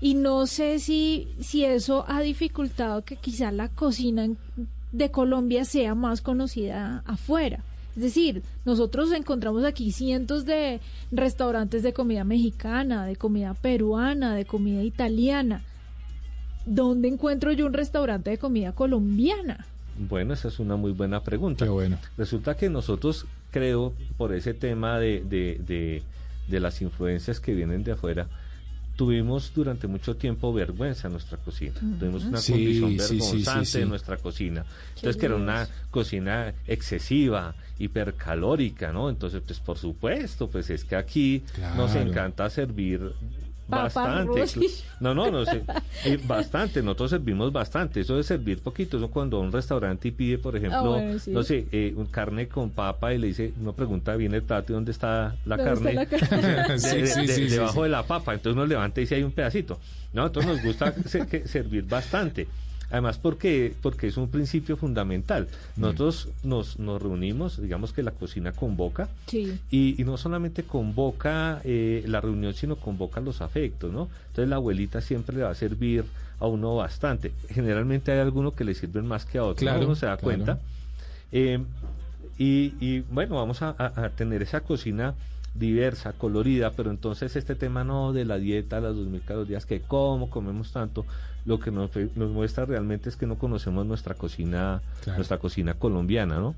y 0.01 0.13
no 0.15 0.45
sé 0.45 0.79
si 0.79 1.27
si 1.39 1.63
eso 1.65 2.05
ha 2.07 2.21
dificultado 2.21 3.03
que 3.03 3.15
quizá 3.15 3.51
la 3.51 3.69
cocina 3.69 4.25
en- 4.25 4.37
de 4.91 5.12
Colombia 5.12 5.65
sea 5.65 5.95
más 5.95 6.21
conocida 6.21 7.04
afuera. 7.06 7.60
Es 7.95 8.04
decir, 8.04 8.43
nosotros 8.65 9.12
encontramos 9.12 9.63
aquí 9.65 9.91
cientos 9.91 10.45
de 10.45 10.80
restaurantes 11.12 11.84
de 11.84 11.91
comida 11.93 12.23
mexicana, 12.23 13.06
de 13.06 13.15
comida 13.15 13.54
peruana, 13.56 14.36
de 14.36 14.45
comida 14.45 14.84
italiana. 14.84 15.63
¿Dónde 16.65 17.08
encuentro 17.08 17.52
yo 17.52 17.65
un 17.65 17.73
restaurante 17.73 18.30
de 18.30 18.38
comida 18.38 18.73
colombiana? 18.73 19.65
Bueno, 19.97 20.34
esa 20.34 20.47
es 20.47 20.60
una 20.60 20.75
muy 20.75 20.91
buena 20.91 21.21
pregunta. 21.23 21.65
Qué 21.65 21.71
bueno. 21.71 21.97
Resulta 22.17 22.56
que 22.56 22.69
nosotros, 22.69 23.25
creo, 23.52 23.93
por 24.17 24.34
ese 24.34 24.54
tema 24.54 24.99
de, 24.99 25.21
de, 25.28 25.60
de- 25.65 26.04
de 26.47 26.60
las 26.60 26.82
influencias 26.82 27.39
que 27.39 27.54
vienen 27.54 27.84
de 27.84 27.91
afuera, 27.91 28.28
tuvimos 28.99 29.53
durante 29.55 29.88
mucho 29.88 30.17
tiempo 30.17 30.51
vergüenza 30.51 31.07
en 31.07 31.13
nuestra 31.13 31.38
cocina. 31.38 31.73
Tuvimos 31.97 32.25
una 32.25 32.38
Sí, 32.41 32.51
condición 32.51 32.91
sí, 32.91 32.99
sí, 32.99 33.07
sí, 33.07 33.17
vergonzante 33.21 33.65
sí. 33.65 33.79
en 33.79 33.88
nuestra 33.88 34.17
cocina. 34.17 34.65
Entonces, 34.95 35.15
que 35.15 35.25
era 35.27 35.35
una 35.38 35.69
cocina 35.89 36.53
excesiva, 36.67 37.55
hipercalórica, 37.79 38.91
¿no? 38.91 39.09
Entonces, 39.09 39.41
pues 39.47 39.59
por 39.62 39.77
supuesto, 39.77 40.49
pues 40.49 40.69
es 40.69 40.83
que 40.83 40.97
aquí 40.97 41.43
nos 41.77 41.95
encanta 41.95 42.49
servir 42.49 43.13
Papas 43.69 43.93
bastante. 43.93 44.45
No, 44.99 45.13
no, 45.13 45.29
no 45.32 45.45
sé, 45.45 45.62
bastante, 46.27 46.82
nosotros 46.82 47.12
servimos 47.12 47.51
bastante. 47.51 48.01
Eso 48.01 48.17
de 48.17 48.23
servir 48.23 48.60
poquito, 48.62 48.97
eso 48.97 49.10
cuando 49.10 49.39
un 49.39 49.51
restaurante 49.51 50.12
pide, 50.12 50.38
por 50.38 50.55
ejemplo, 50.55 50.79
Ah, 50.95 50.99
bueno, 51.01 51.19
sí. 51.19 51.32
no 51.32 51.43
sé, 51.43 51.67
eh, 51.71 51.93
un 51.95 52.08
carne 52.08 52.47
con 52.47 52.71
papa 52.71 53.13
y 53.13 53.17
le 53.17 53.27
dice, 53.27 53.53
uno 53.60 53.73
pregunta, 53.73 54.15
viene 54.15 54.38
el 54.38 54.43
plato 54.43 54.71
y 54.71 54.75
dónde 54.75 54.91
está 54.91 55.36
la 55.45 55.58
¿Dónde 55.58 55.63
carne. 55.95 56.03
está 56.03 56.17
la 56.17 56.41
carne? 56.41 56.73
De- 56.73 56.79
Sí, 56.79 56.97
de- 57.01 57.08
sí, 57.08 57.21
de- 57.21 57.27
sí, 57.34 57.43
sí, 57.49 57.55
debajo 57.55 57.73
sí. 57.73 57.82
de 57.84 57.89
la 57.89 58.03
papa, 58.03 58.34
entonces 58.34 58.55
uno 58.55 58.65
levanta 58.65 58.99
y 58.99 59.03
dice 59.03 59.15
hay 59.15 59.23
un 59.23 59.32
pedacito. 59.32 59.79
No, 60.13 60.25
entonces 60.27 60.51
nos 60.51 60.63
gusta 60.63 60.93
se- 61.05 61.27
que- 61.27 61.47
servir 61.47 61.84
bastante. 61.86 62.47
Además, 62.91 63.19
porque, 63.19 63.73
porque 63.82 64.08
es 64.08 64.17
un 64.17 64.30
principio 64.30 64.75
fundamental. 64.78 65.47
Nosotros 65.78 66.30
nos, 66.43 66.80
nos 66.80 67.02
reunimos, 67.02 67.62
digamos 67.62 67.93
que 67.93 68.02
la 68.04 68.12
cocina 68.12 68.52
convoca, 68.52 69.10
Sí. 69.28 69.60
y, 69.69 70.02
y 70.02 70.06
no 70.06 70.17
solamente 70.17 70.63
convoca 70.63 71.62
eh, 71.63 72.04
la 72.08 72.19
reunión, 72.21 72.54
sino 72.54 72.75
convoca 72.78 73.21
los 73.21 73.41
afectos, 73.41 73.91
¿no? 73.93 74.10
Entonces 74.30 74.49
la 74.49 74.56
abuelita 74.56 75.02
siempre 75.02 75.36
le 75.38 75.43
va 75.43 75.52
a 75.52 75.56
servir 75.56 76.06
a 76.39 76.47
uno 76.47 76.75
bastante. 76.78 77.32
Generalmente 77.49 78.12
hay 78.12 78.19
alguno 78.19 78.56
que 78.56 78.63
le 78.63 78.73
sirven 78.73 79.06
más 79.06 79.25
que 79.25 79.38
a 79.38 79.43
otro, 79.43 79.65
¿no? 79.65 79.71
Claro, 79.71 79.86
uno 79.86 79.95
se 79.95 80.06
da 80.08 80.17
claro. 80.17 80.23
cuenta. 80.23 80.60
Eh, 81.32 81.60
y, 82.38 82.73
y, 82.80 83.04
bueno, 83.12 83.36
vamos 83.36 83.62
a, 83.62 83.75
a- 83.78 84.10
tener 84.10 84.41
esa 84.41 84.62
cocina 84.62 85.13
diversa, 85.54 86.13
colorida, 86.13 86.71
pero 86.71 86.89
entonces 86.91 87.36
este 87.36 87.56
tema 87.56 87.84
no 87.84 88.13
de 88.13 88.23
la 88.23 88.38
dieta, 88.38 88.80
las 88.80 88.95
2.000 88.95 89.21
calorías, 89.25 89.65
que 89.65 89.82
cómo 89.82 90.30
comemos 90.30 90.71
tanto, 90.71 91.06
lo 91.49 91.59
que 91.59 91.71
nos, 91.71 91.89
nos 92.15 92.29
muestra 92.29 92.63
realmente 92.65 93.09
es 93.09 93.15
que 93.17 93.25
no 93.25 93.38
conocemos 93.39 93.85
nuestra 93.85 94.13
cocina, 94.13 94.81
Claro. 95.03 95.17
nuestra 95.17 95.39
cocina 95.39 95.73
colombiana, 95.73 96.38
¿no? 96.39 96.53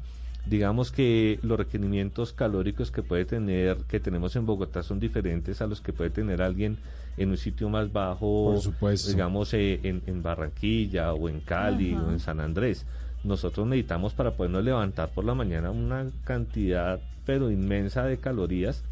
Digamos 0.46 0.92
que 0.92 1.40
los 1.44 1.58
requerimientos 1.58 2.34
calóricos 2.34 2.92
que 2.92 3.02
puede 3.02 3.24
tener, 3.26 3.78
que 3.88 4.00
tenemos 4.02 4.36
en 4.36 4.46
Bogotá 4.46 4.84
son 4.84 5.00
diferentes 5.00 5.62
a 5.62 5.68
los 5.68 5.80
que 5.82 5.94
puede 5.94 6.10
tener 6.10 6.42
alguien 6.42 6.78
en 7.16 7.30
un 7.30 7.38
sitio 7.38 7.70
más 7.70 7.92
bajo, 7.94 8.52
Por 8.54 8.60
supuesto. 8.62 9.10
digamos 9.12 9.54
eh, 9.54 9.80
en, 9.84 10.02
en 10.08 10.22
Barranquilla 10.24 11.14
o 11.14 11.30
en 11.30 11.40
Cali 11.40 11.94
Ajá. 11.94 12.04
o 12.04 12.12
en 12.12 12.20
San 12.20 12.40
Andrés. 12.42 12.86
Nosotros 13.24 13.66
necesitamos 13.68 14.14
para 14.14 14.32
podernos 14.32 14.64
levantar 14.64 15.10
por 15.14 15.24
la 15.24 15.36
mañana 15.36 15.72
una 15.72 16.08
cantidad 16.26 17.00
pero 17.26 17.50
inmensa 17.52 18.04
de 18.04 18.18
calorías 18.18 18.84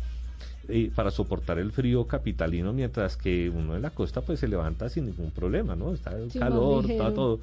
eh, 0.70 0.92
para 0.96 1.12
soportar 1.12 1.58
el 1.60 1.72
frío 1.72 2.06
capitalino, 2.06 2.72
mientras 2.74 3.18
que 3.18 3.50
uno 3.50 3.76
en 3.76 3.82
la 3.82 3.90
costa 3.90 4.22
pues 4.22 4.40
se 4.40 4.48
levanta 4.48 4.88
sin 4.90 5.06
ningún 5.08 5.32
problema, 5.32 5.76
¿no? 5.76 5.94
Está 5.94 6.12
el 6.18 6.32
Sí, 6.32 6.40
calor, 6.40 6.90
está 6.90 7.14
todo. 7.14 7.40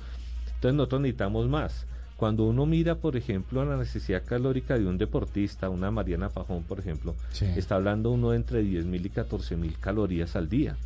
Entonces 0.55 0.75
nosotros 0.75 1.01
necesitamos 1.03 1.49
más. 1.49 1.87
Cuando 2.17 2.45
uno 2.45 2.65
mira, 2.65 2.95
por 2.95 3.15
ejemplo, 3.17 3.63
la 3.65 3.77
necesidad 3.77 4.23
calórica 4.25 4.79
de 4.79 4.87
un 4.87 4.97
deportista, 4.97 5.69
una 5.69 5.91
Mariana 5.91 6.31
Pajón, 6.31 6.63
por 6.63 6.79
ejemplo, 6.79 7.15
Sí. 7.33 7.45
está 7.57 7.75
hablando 7.77 8.11
uno 8.11 8.33
entre 8.33 8.63
10.000 8.63 9.05
y 9.05 9.11
14.000 9.11 9.75
calorías 9.79 10.35
al 10.35 10.49
día. 10.49 10.77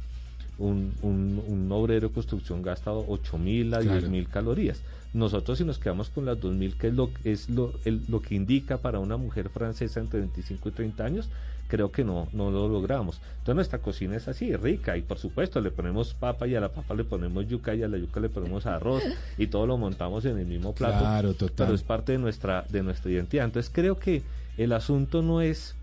Un, 0.59 0.92
un, 1.03 1.40
un 1.46 1.72
obrero 1.72 2.09
de 2.09 2.14
construcción 2.14 2.62
gasta 2.62 2.90
8.000 2.92 3.74
a 3.74 3.81
Claro. 3.81 4.00
10.000 4.09 4.26
calorías. 4.29 4.83
Nosotros 5.14 5.59
si 5.59 5.64
nos 5.64 5.79
quedamos 5.79 6.11
con 6.11 6.24
las 6.26 6.38
2.000, 6.38 6.74
que 6.76 6.88
es 6.88 6.94
lo, 6.94 7.11
es 7.24 7.48
lo, 7.48 7.72
el- 7.85 8.03
lo 8.09 8.20
que 8.20 8.35
indica 8.35 8.79
para 8.79 8.98
una 8.98 9.16
mujer 9.16 9.48
francesa 9.50 10.00
entre 10.00 10.20
25 10.20 10.68
y 10.68 10.72
30 10.72 11.05
años, 11.05 11.29
creo 11.70 11.90
que 11.92 12.04
no, 12.04 12.28
no 12.33 12.50
lo 12.50 12.68
logramos. 12.68 13.20
Entonces 13.38 13.54
nuestra 13.54 13.78
cocina 13.78 14.16
es 14.16 14.28
así, 14.28 14.54
rica, 14.56 14.96
y 14.96 15.02
por 15.02 15.18
supuesto 15.18 15.61
le 15.61 15.70
ponemos 15.70 16.12
papa 16.12 16.46
y 16.46 16.54
a 16.56 16.61
la 16.61 16.68
papa 16.70 16.94
le 16.94 17.04
ponemos 17.04 17.46
yuca 17.48 17.74
y 17.74 17.83
a 17.83 17.88
la 17.88 17.96
yuca 17.96 18.20
le 18.20 18.28
ponemos 18.28 18.66
arroz 18.66 19.02
y 19.38 19.46
todo 19.46 19.66
lo 19.66 19.78
montamos 19.78 20.24
en 20.24 20.38
el 20.38 20.46
mismo 20.46 20.74
plato. 20.74 20.98
Claro, 20.98 21.33
total. 21.35 21.54
Pero 21.66 21.74
es 21.74 21.83
parte 21.83 22.12
de 22.12 22.18
nuestra, 22.18 22.66
de 22.68 22.83
nuestra 22.83 23.11
identidad. 23.11 23.44
Entonces 23.46 23.70
creo 23.72 23.98
que 23.98 24.22
el 24.59 24.72
asunto 24.72 25.22
no 25.22 25.40
es 25.40 25.76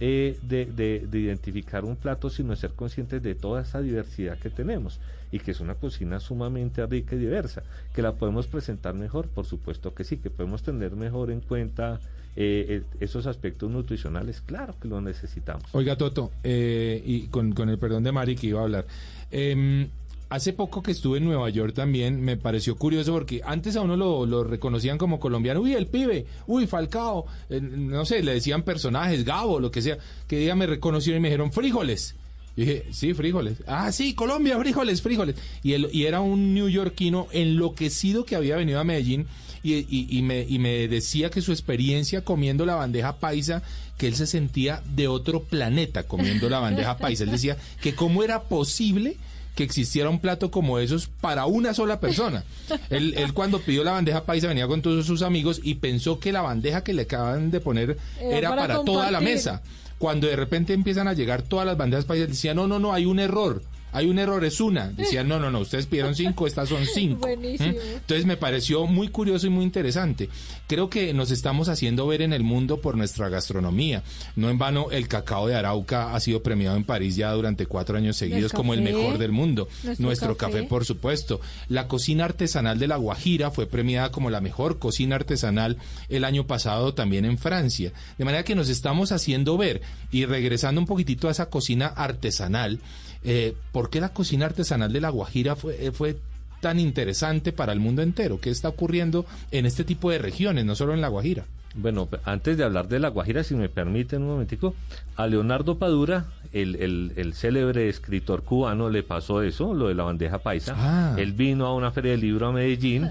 eh, 0.00 0.38
de, 0.42 0.64
de- 0.66 1.06
de 1.10 1.18
identificar 1.18 1.84
un 1.84 1.94
plato, 1.94 2.30
sino 2.30 2.56
ser 2.56 2.72
conscientes 2.72 3.22
de 3.22 3.34
toda 3.34 3.62
esa 3.62 3.80
diversidad 3.82 4.38
que 4.38 4.48
tenemos 4.50 4.98
y 5.30 5.38
que 5.38 5.50
es 5.52 5.60
una 5.60 5.74
cocina 5.74 6.18
sumamente 6.20 6.84
rica 6.86 7.14
y 7.14 7.18
diversa. 7.18 7.62
¿Que 7.94 8.02
la 8.02 8.12
podemos 8.12 8.46
presentar 8.46 8.94
mejor? 8.94 9.28
Por 9.28 9.44
supuesto 9.46 9.94
que 9.94 10.04
sí, 10.04 10.16
que 10.16 10.30
podemos 10.30 10.62
tener 10.62 10.92
mejor 10.96 11.30
en 11.30 11.40
cuenta 11.40 12.00
eh, 12.36 12.66
eh, 12.68 12.82
esos 13.00 13.26
aspectos 13.26 13.70
nutricionales, 13.70 14.40
claro 14.40 14.74
que 14.80 14.88
lo 14.88 15.00
necesitamos. 15.00 15.64
Oiga, 15.72 15.96
Toto, 15.96 16.30
eh, 16.44 17.02
y 17.04 17.26
con, 17.28 17.52
con 17.52 17.68
el 17.68 17.78
perdón 17.78 18.04
de 18.04 18.12
Mari 18.12 18.36
que 18.36 18.48
iba 18.48 18.60
a 18.60 18.64
hablar. 18.64 18.86
em, 19.30 19.88
hace 20.30 20.52
poco 20.52 20.80
que 20.80 20.92
estuve 20.92 21.18
en 21.18 21.24
Nueva 21.24 21.50
York 21.50 21.74
también 21.74 22.20
me 22.22 22.36
pareció 22.36 22.76
curioso 22.76 23.12
porque 23.12 23.40
antes 23.44 23.76
a 23.76 23.82
uno 23.82 23.96
lo, 23.96 24.26
lo 24.26 24.44
reconocían 24.44 24.96
como 24.96 25.18
colombiano. 25.18 25.60
Uy, 25.60 25.74
el 25.74 25.86
pibe, 25.88 26.24
uy, 26.46 26.66
Falcao, 26.66 27.26
eh, 27.50 27.60
no 27.60 28.04
sé, 28.04 28.22
le 28.22 28.34
decían 28.34 28.62
personajes, 28.62 29.24
Gabo, 29.24 29.58
lo 29.60 29.70
que 29.70 29.82
sea. 29.82 29.98
Que 30.28 30.38
día 30.38 30.54
me 30.54 30.66
reconocieron 30.66 31.18
y 31.18 31.22
me 31.22 31.28
dijeron 31.28 31.52
frijoles. 31.52 32.14
Y 32.56 32.62
dije, 32.62 32.84
sí, 32.92 33.14
frijoles. 33.14 33.58
Ah, 33.66 33.90
sí, 33.92 34.14
Colombia, 34.14 34.58
frijoles, 34.58 35.00
frijoles. 35.02 35.36
Y, 35.62 35.72
él, 35.74 35.88
y 35.92 36.04
era 36.04 36.20
un 36.20 36.52
neoyorquino 36.54 37.28
enloquecido 37.32 38.24
que 38.24 38.36
había 38.36 38.56
venido 38.56 38.80
a 38.80 38.84
Medellín 38.84 39.26
y, 39.62 39.74
y- 39.74 40.06
y 40.10 40.22
me, 40.22 40.42
y 40.48 40.58
me 40.58 40.88
decía 40.88 41.30
que 41.30 41.42
su 41.42 41.52
experiencia 41.52 42.22
comiendo 42.24 42.64
la 42.66 42.74
bandeja 42.74 43.16
paisa, 43.16 43.62
que 43.98 44.06
él 44.08 44.14
se 44.16 44.26
sentía 44.26 44.82
de 44.94 45.08
otro 45.08 45.42
planeta 45.42 46.04
comiendo 46.04 46.48
la 46.48 46.58
bandeja 46.58 46.96
paisa. 46.98 47.24
Él 47.24 47.30
decía 47.30 47.56
que 47.82 47.94
cómo 47.94 48.22
era 48.24 48.42
posible 48.44 49.16
que 49.54 49.64
existiera 49.64 50.08
un 50.08 50.20
plato 50.20 50.50
como 50.50 50.78
esos 50.78 51.08
para 51.20 51.44
una 51.44 51.74
sola 51.74 52.00
persona. 52.00 52.44
Él, 52.88 53.14
él 53.18 53.34
cuando 53.34 53.60
pidió 53.60 53.84
la 53.84 53.90
bandeja 53.92 54.24
paisa 54.24 54.46
venía 54.48 54.66
con 54.66 54.80
todos 54.80 55.04
sus 55.04 55.22
amigos 55.22 55.60
y 55.62 55.74
pensó 55.74 56.18
que 56.18 56.32
la 56.32 56.40
bandeja 56.40 56.82
que 56.82 56.94
le 56.94 57.02
acaban 57.02 57.50
de 57.50 57.60
poner 57.60 57.98
Era 58.20 58.38
era, 58.38 58.48
para 58.50 58.62
para, 58.62 58.84
toda 58.84 59.10
la 59.10 59.20
mesa. 59.20 59.60
Cuando 60.00 60.28
de 60.28 60.34
repente 60.34 60.72
empiezan 60.72 61.08
a 61.08 61.12
llegar 61.12 61.42
todas 61.42 61.66
las 61.66 61.76
bandejas 61.76 62.06
paisas, 62.06 62.28
decía, 62.28 62.54
no, 62.54 62.66
no, 62.66 62.78
no, 62.78 62.94
hay 62.94 63.04
un 63.04 63.18
error. 63.18 63.60
Hay 63.92 64.06
un 64.06 64.18
error, 64.18 64.44
es 64.44 64.60
una. 64.60 64.88
Decían, 64.96 65.28
no, 65.28 65.38
no, 65.38 65.50
no, 65.50 65.60
ustedes 65.60 65.86
pidieron 65.86 66.14
cinco, 66.14 66.46
estas 66.46 66.68
son 66.68 66.84
cinco. 66.86 67.20
Buenísimo. 67.20 67.74
Entonces 67.94 68.26
me 68.26 68.36
pareció 68.36 68.86
muy 68.86 69.08
curioso 69.08 69.46
y 69.46 69.50
muy 69.50 69.64
interesante. 69.64 70.28
Creo 70.66 70.88
que 70.90 71.12
nos 71.14 71.30
estamos 71.30 71.68
haciendo 71.68 72.06
ver 72.06 72.22
en 72.22 72.32
el 72.32 72.42
mundo 72.42 72.80
por 72.80 72.96
nuestra 72.96 73.28
gastronomía. 73.28 74.02
No 74.36 74.50
en 74.50 74.58
vano, 74.58 74.90
el 74.90 75.08
cacao 75.08 75.46
de 75.48 75.54
Arauca 75.54 76.14
ha 76.14 76.20
sido 76.20 76.42
premiado 76.42 76.76
en 76.76 76.84
París 76.84 77.16
ya 77.16 77.32
durante 77.32 77.66
cuatro 77.66 77.96
años 77.96 78.16
seguidos 78.16 78.52
como 78.52 78.74
el 78.74 78.82
mejor 78.82 79.18
del 79.18 79.32
mundo. 79.32 79.68
Nuestro 79.82 80.06
Nuestro, 80.06 80.36
café. 80.36 80.52
café. 80.58 80.66
por 80.68 80.84
supuesto. 80.84 81.40
La 81.68 81.88
cocina 81.88 82.24
artesanal 82.24 82.78
de 82.78 82.88
La 82.88 82.96
Guajira 82.96 83.50
fue 83.50 83.66
premiada 83.66 84.10
como 84.10 84.30
la 84.30 84.40
mejor 84.40 84.78
cocina 84.78 85.16
artesanal 85.16 85.76
el 86.08 86.24
año 86.24 86.46
pasado 86.46 86.94
también 86.94 87.24
en 87.24 87.38
Francia. 87.38 87.92
De 88.18 88.24
manera 88.24 88.44
que 88.44 88.54
nos 88.54 88.68
estamos 88.68 89.12
haciendo 89.12 89.56
ver 89.56 89.80
y 90.10 90.24
regresando 90.24 90.80
un 90.80 90.86
poquitito 90.86 91.28
a 91.28 91.32
esa 91.32 91.50
cocina 91.50 91.86
artesanal. 91.86 92.80
Eh, 93.24 93.54
¿Por 93.72 93.90
qué 93.90 94.00
la 94.00 94.10
cocina 94.14 94.46
artesanal 94.46 94.92
de 94.92 95.00
La 95.00 95.10
Guajira 95.10 95.56
fue, 95.56 95.86
eh, 95.86 95.92
fue 95.92 96.16
tan 96.60 96.78
interesante 96.78 97.52
para 97.52 97.72
el 97.72 97.80
mundo 97.80 98.02
entero? 98.02 98.40
¿Qué 98.40 98.50
está 98.50 98.68
ocurriendo 98.68 99.26
en 99.50 99.66
este 99.66 99.84
tipo 99.84 100.10
de 100.10 100.18
regiones, 100.18 100.64
no 100.64 100.74
solo 100.74 100.94
en 100.94 101.00
La 101.00 101.08
Guajira? 101.08 101.44
Bueno, 101.74 102.08
antes 102.24 102.56
de 102.58 102.64
hablar 102.64 102.88
de 102.88 102.98
La 102.98 103.08
Guajira, 103.10 103.44
si 103.44 103.54
me 103.54 103.68
permiten 103.68 104.22
un 104.22 104.28
momentico, 104.28 104.74
a 105.16 105.26
Leonardo 105.28 105.78
Padura, 105.78 106.26
el, 106.52 106.74
el, 106.76 107.12
el 107.16 107.34
célebre 107.34 107.88
escritor 107.88 108.42
cubano, 108.42 108.90
le 108.90 109.02
pasó 109.04 109.42
eso, 109.42 109.72
lo 109.74 109.86
de 109.88 109.94
la 109.94 110.02
bandeja 110.02 110.38
paisa. 110.38 110.74
Ah. 110.76 111.14
Él 111.16 111.32
vino 111.32 111.66
a 111.66 111.74
una 111.74 111.92
feria 111.92 112.10
de 112.12 112.16
libro 112.18 112.48
a 112.48 112.52
Medellín. 112.52 113.08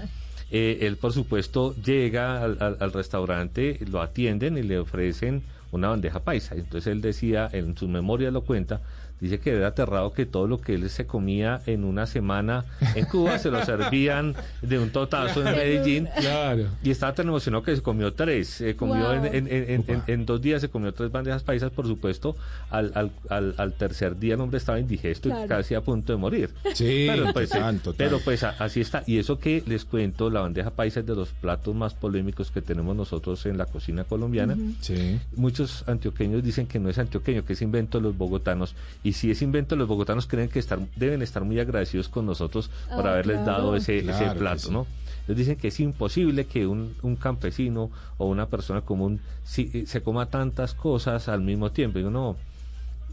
eh, 0.50 0.78
él, 0.82 0.96
por 0.98 1.12
supuesto, 1.14 1.74
llega 1.82 2.42
al, 2.42 2.58
al- 2.60 2.76
al 2.80 2.92
restaurante, 2.92 3.78
lo 3.90 4.02
atienden 4.02 4.58
y 4.58 4.62
le 4.62 4.78
ofrecen 4.78 5.42
una 5.72 5.88
bandeja 5.88 6.20
paisa. 6.20 6.54
Entonces 6.54 6.88
él 6.92 7.00
decía, 7.00 7.48
en 7.52 7.76
su 7.78 7.88
memoria 7.88 8.30
lo 8.30 8.42
cuenta, 8.42 8.80
dice 9.20 9.38
que 9.38 9.50
era 9.50 9.68
aterrado 9.68 10.12
que 10.12 10.26
todo 10.26 10.46
lo 10.46 10.58
que 10.60 10.74
él 10.74 10.88
se 10.90 11.06
comía 11.06 11.60
en 11.66 11.84
una 11.84 12.06
semana 12.06 12.64
en 12.94 13.04
Cuba 13.06 13.38
se 13.38 13.50
lo 13.50 13.64
servían 13.64 14.34
de 14.62 14.78
un 14.78 14.90
totazo 14.90 15.40
en 15.46 15.54
Medellín. 15.56 16.08
Claro. 16.18 16.66
Y 16.82 16.90
estaba 16.90 17.14
tan 17.14 17.28
emocionado 17.28 17.62
que 17.62 17.74
se 17.76 17.82
comió 17.82 18.12
tres. 18.14 18.48
Se 18.48 18.76
comió 18.76 19.04
Wow. 19.04 19.12
en, 19.12 19.24
en- 19.26 19.34
en- 19.46 19.70
en- 19.70 19.84
en- 19.88 20.02
en 20.06 20.26
dos 20.26 20.40
días, 20.40 20.60
se 20.60 20.68
comió 20.68 20.92
tres 20.92 21.10
bandejas 21.12 21.42
paisas, 21.42 21.70
por 21.70 21.86
supuesto. 21.86 22.36
Al, 22.70 22.92
al, 22.94 23.10
al, 23.28 23.54
al 23.58 23.72
tercer 23.74 24.18
día 24.18 24.34
el 24.34 24.40
hombre 24.40 24.58
estaba 24.58 24.78
indigesto 24.80 25.28
Claro. 25.28 25.44
y 25.44 25.48
casi 25.48 25.74
a 25.74 25.80
punto 25.80 26.12
de 26.12 26.18
morir. 26.18 26.50
Sí, 26.74 27.06
pero 27.08 27.32
pues, 27.32 27.54
eh, 27.54 27.58
total. 27.82 27.94
pero 27.96 28.20
pues 28.20 28.42
así 28.44 28.80
está. 28.80 29.02
Y 29.06 29.18
eso 29.18 29.38
que 29.38 29.62
les 29.66 29.84
cuento, 29.84 30.30
la 30.30 30.40
bandeja 30.40 30.70
paisa 30.70 31.00
es 31.00 31.06
de 31.06 31.14
los 31.14 31.30
platos 31.30 31.74
más 31.74 31.94
polémicos 31.94 32.50
que 32.50 32.62
tenemos 32.62 32.94
nosotros 32.96 33.44
en 33.46 33.58
la 33.58 33.66
cocina 33.66 34.04
colombiana. 34.04 34.56
Sí. 34.80 35.18
Muchos 35.36 35.84
antioqueños 35.88 36.42
dicen 36.42 36.66
que 36.66 36.78
no 36.78 36.88
es 36.88 36.98
antioqueño, 36.98 37.44
que 37.44 37.52
es 37.54 37.62
invento 37.62 37.98
de 37.98 38.02
los 38.04 38.16
bogotanos. 38.16 38.74
Y 39.02 39.09
si 39.12 39.30
es 39.30 39.42
invento 39.42 39.76
los 39.76 39.88
bogotanos, 39.88 40.26
creen 40.26 40.48
que 40.48 40.58
estar, 40.58 40.78
deben 40.96 41.22
estar 41.22 41.44
muy 41.44 41.58
agradecidos 41.60 42.08
con 42.08 42.26
nosotros 42.26 42.70
por 42.94 43.06
Ah, 43.06 43.12
haberles 43.12 43.38
claro. 43.38 43.52
dado 43.52 43.76
ese, 43.76 43.98
ese 43.98 44.06
Claro 44.08 44.32
que 44.34 44.38
plato, 44.38 44.58
sí. 44.60 44.70
¿no? 44.70 44.86
Ellos 45.26 45.36
dicen 45.38 45.56
que 45.56 45.68
es 45.68 45.78
imposible 45.80 46.46
que 46.46 46.66
un, 46.66 46.94
un 47.02 47.16
campesino 47.16 47.90
o 48.18 48.26
una 48.26 48.46
persona 48.46 48.80
común 48.80 49.20
si- 49.44 49.70
eh, 49.72 49.84
se 49.86 50.02
coma 50.02 50.26
tantas 50.26 50.74
cosas 50.74 51.28
al 51.28 51.40
mismo 51.42 51.70
tiempo. 51.70 51.98
Y 51.98 52.02
digo, 52.02 52.10
no, 52.10 52.36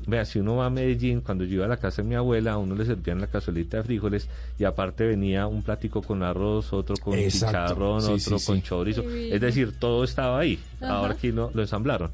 Vea, 0.05 0.23
si 0.25 0.39
uno 0.39 0.55
va 0.57 0.67
a 0.67 0.69
Medellín, 0.69 1.21
cuando 1.21 1.43
yo 1.43 1.55
iba 1.55 1.65
a 1.65 1.67
la 1.67 1.77
casa 1.77 2.01
de 2.03 2.07
mi 2.07 2.13
abuela, 2.15 2.53
a 2.53 2.57
uno 2.59 2.75
le 2.75 2.85
servían 2.85 3.19
la 3.19 3.27
cazuelita 3.27 3.77
de 3.77 3.83
frijoles 3.83 4.29
y 4.59 4.63
aparte 4.63 5.05
venía 5.05 5.47
un 5.47 5.63
platico 5.63 6.01
con 6.03 6.21
arroz, 6.23 6.71
otro 6.71 6.95
con 6.97 7.15
Exacto. 7.17 7.57
chicharrón, 7.73 8.01
Sí, 8.03 8.11
otro 8.11 8.39
sí, 8.39 8.45
con 8.45 8.55
sí. 8.57 8.61
chorizo. 8.61 9.01
Es 9.01 9.41
decir, 9.41 9.73
todo 9.77 10.03
estaba 10.03 10.39
ahí. 10.39 10.59
Ajá. 10.79 10.97
Ahora 10.99 11.13
aquí 11.13 11.31
lo, 11.31 11.49
lo 11.53 11.61
ensamblaron. 11.63 12.11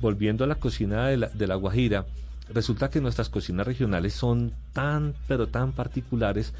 Volviendo 0.00 0.42
a 0.44 0.46
la 0.46 0.54
cocina 0.56 1.06
de 1.08 1.16
la, 1.18 1.26
de 1.28 1.46
la 1.46 1.54
Guajira, 1.56 2.06
resulta 2.52 2.90
que 2.90 3.00
nuestras 3.00 3.28
cocinas 3.28 3.66
regionales 3.66 4.14
son 4.14 4.52
tan, 4.72 5.14
pero 5.26 5.48
tan 5.48 5.72
particulares. 5.72 6.54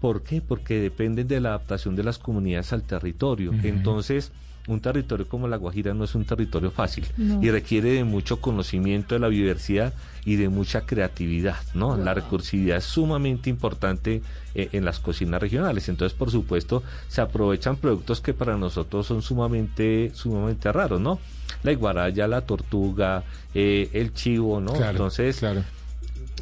¿Por 0.00 0.22
qué? 0.22 0.40
Porque 0.40 0.80
dependen 0.80 1.28
de 1.28 1.40
la 1.40 1.50
adaptación 1.50 1.96
de 1.96 2.04
las 2.04 2.18
comunidades 2.18 2.72
al 2.72 2.82
territorio. 2.82 3.52
Entonces, 3.62 4.32
un 4.68 4.80
territorio 4.80 5.26
como 5.26 5.48
la 5.48 5.56
Guajira 5.56 5.94
no 5.94 6.04
es 6.04 6.14
un 6.14 6.24
territorio 6.24 6.70
fácil 6.70 7.04
No. 7.16 7.42
y 7.42 7.50
requiere 7.50 7.90
de 7.94 8.04
mucho 8.04 8.40
conocimiento 8.40 9.14
de 9.14 9.18
la 9.20 9.28
biodiversidad 9.28 9.92
y 10.24 10.36
de 10.36 10.48
mucha 10.48 10.82
creatividad, 10.82 11.56
¿no? 11.74 11.96
La 11.96 12.12
recursividad 12.14 12.76
es 12.76 12.84
sumamente 12.84 13.48
importante 13.50 14.22
eh, 14.54 14.68
en 14.72 14.84
las 14.84 14.98
cocinas 15.00 15.40
regionales. 15.40 15.88
Entonces, 15.88 16.16
por 16.16 16.30
supuesto, 16.30 16.82
se 17.08 17.20
aprovechan 17.22 17.76
productos 17.76 18.20
que 18.20 18.34
para 18.34 18.56
nosotros 18.56 19.06
son 19.06 19.22
sumamente, 19.22 20.10
sumamente 20.14 20.70
raros, 20.70 21.00
¿no? 21.00 21.18
La 21.62 21.72
iguaraya, 21.72 22.28
la 22.28 22.42
tortuga, 22.42 23.24
eh, 23.54 23.88
el 23.94 24.12
chivo, 24.12 24.60
¿no? 24.60 24.74
Claro, 24.74 24.90
Entonces, 24.90 25.38
claro. 25.38 25.64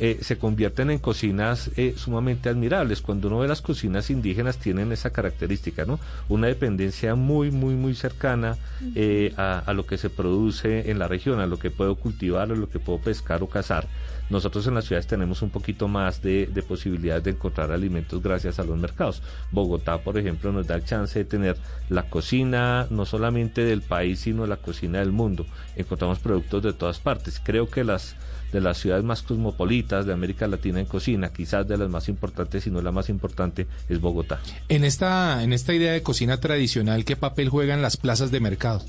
Eh, 0.01 0.19
se 0.21 0.39
convierten 0.39 0.91
en 0.91 0.99
cocinas 0.99 1.71
eh, 1.77 1.95
sumamente 1.97 2.49
admirables. 2.49 3.01
Cuando 3.01 3.29
uno 3.29 3.39
ve 3.39 3.49
las 3.49 3.63
cocinas 3.63 4.11
indígenas 4.11 4.59
tienen 4.59 4.93
esa 4.93 5.11
característica, 5.11 5.85
¿no? 5.85 5.99
Una 6.29 6.47
dependencia 6.49 7.15
muy, 7.15 7.51
muy, 7.51 7.75
muy 7.75 7.95
cercana 7.95 8.57
eh, 8.95 9.33
a, 9.37 9.59
a 9.59 9.73
lo 9.73 9.87
que 9.87 9.99
se 9.99 10.11
produce 10.11 10.91
en 10.91 10.99
la 10.99 11.09
región, 11.09 11.41
a 11.41 11.47
lo 11.47 11.59
que 11.59 11.71
puedo 11.71 11.95
cultivar, 11.97 12.51
a 12.51 12.55
lo 12.55 12.69
que 12.69 12.79
puedo 12.79 12.99
pescar 12.99 13.43
o 13.43 13.49
cazar. 13.49 13.87
Nosotros 14.29 14.67
en 14.67 14.75
las 14.75 14.87
ciudades 14.87 15.07
tenemos 15.07 15.41
un 15.43 15.51
poquito 15.51 15.87
más 15.87 16.21
de, 16.21 16.47
de 16.47 16.63
posibilidades 16.63 17.23
de 17.23 17.31
encontrar 17.31 17.71
alimentos 17.71 18.21
gracias 18.21 18.59
a 18.59 18.65
los 18.65 18.77
mercados. 18.77 19.23
Bogotá, 19.53 19.99
por 19.99 20.19
ejemplo, 20.19 20.51
nos 20.51 20.67
da 20.67 20.75
el 20.75 20.85
chance 20.85 21.17
de 21.17 21.25
tener 21.25 21.57
la 21.89 22.11
cocina 22.11 22.89
no 22.91 23.07
solamente 23.07 23.63
del 23.63 23.83
país, 23.83 24.21
sino 24.21 24.45
la 24.47 24.57
cocina 24.57 24.99
del 24.99 25.13
mundo. 25.13 25.47
Encontramos 25.77 26.19
productos 26.19 26.65
de 26.65 26.73
todas 26.73 26.99
partes. 26.99 27.41
Creo 27.43 27.71
que 27.71 27.85
las 27.85 28.17
de 28.53 28.61
las 28.61 28.79
ciudades 28.79 29.05
más 29.05 29.23
cosmopolitas 29.23 30.07
de 30.07 30.13
América 30.13 30.47
Latina 30.47 30.81
en 30.81 30.87
cocina, 30.87 31.31
quizás 31.33 31.67
de 31.69 31.77
las 31.77 31.89
más 31.91 32.09
importantes, 32.09 32.65
si 32.65 32.71
no 32.71 32.81
la 32.83 32.93
más 32.93 33.09
importante, 33.09 33.67
es 33.89 34.01
Bogotá. 34.01 34.41
En 34.69 34.85
esta, 34.85 35.43
en 35.43 35.53
esta 35.53 35.75
idea 35.75 35.93
de 35.93 36.03
cocina 36.03 36.39
tradicional, 36.39 37.05
¿qué 37.05 37.17
papel 37.17 37.49
juegan 37.49 37.83
las 37.83 37.97
plazas 37.97 38.31
de 38.31 38.41
mercado? 38.41 38.83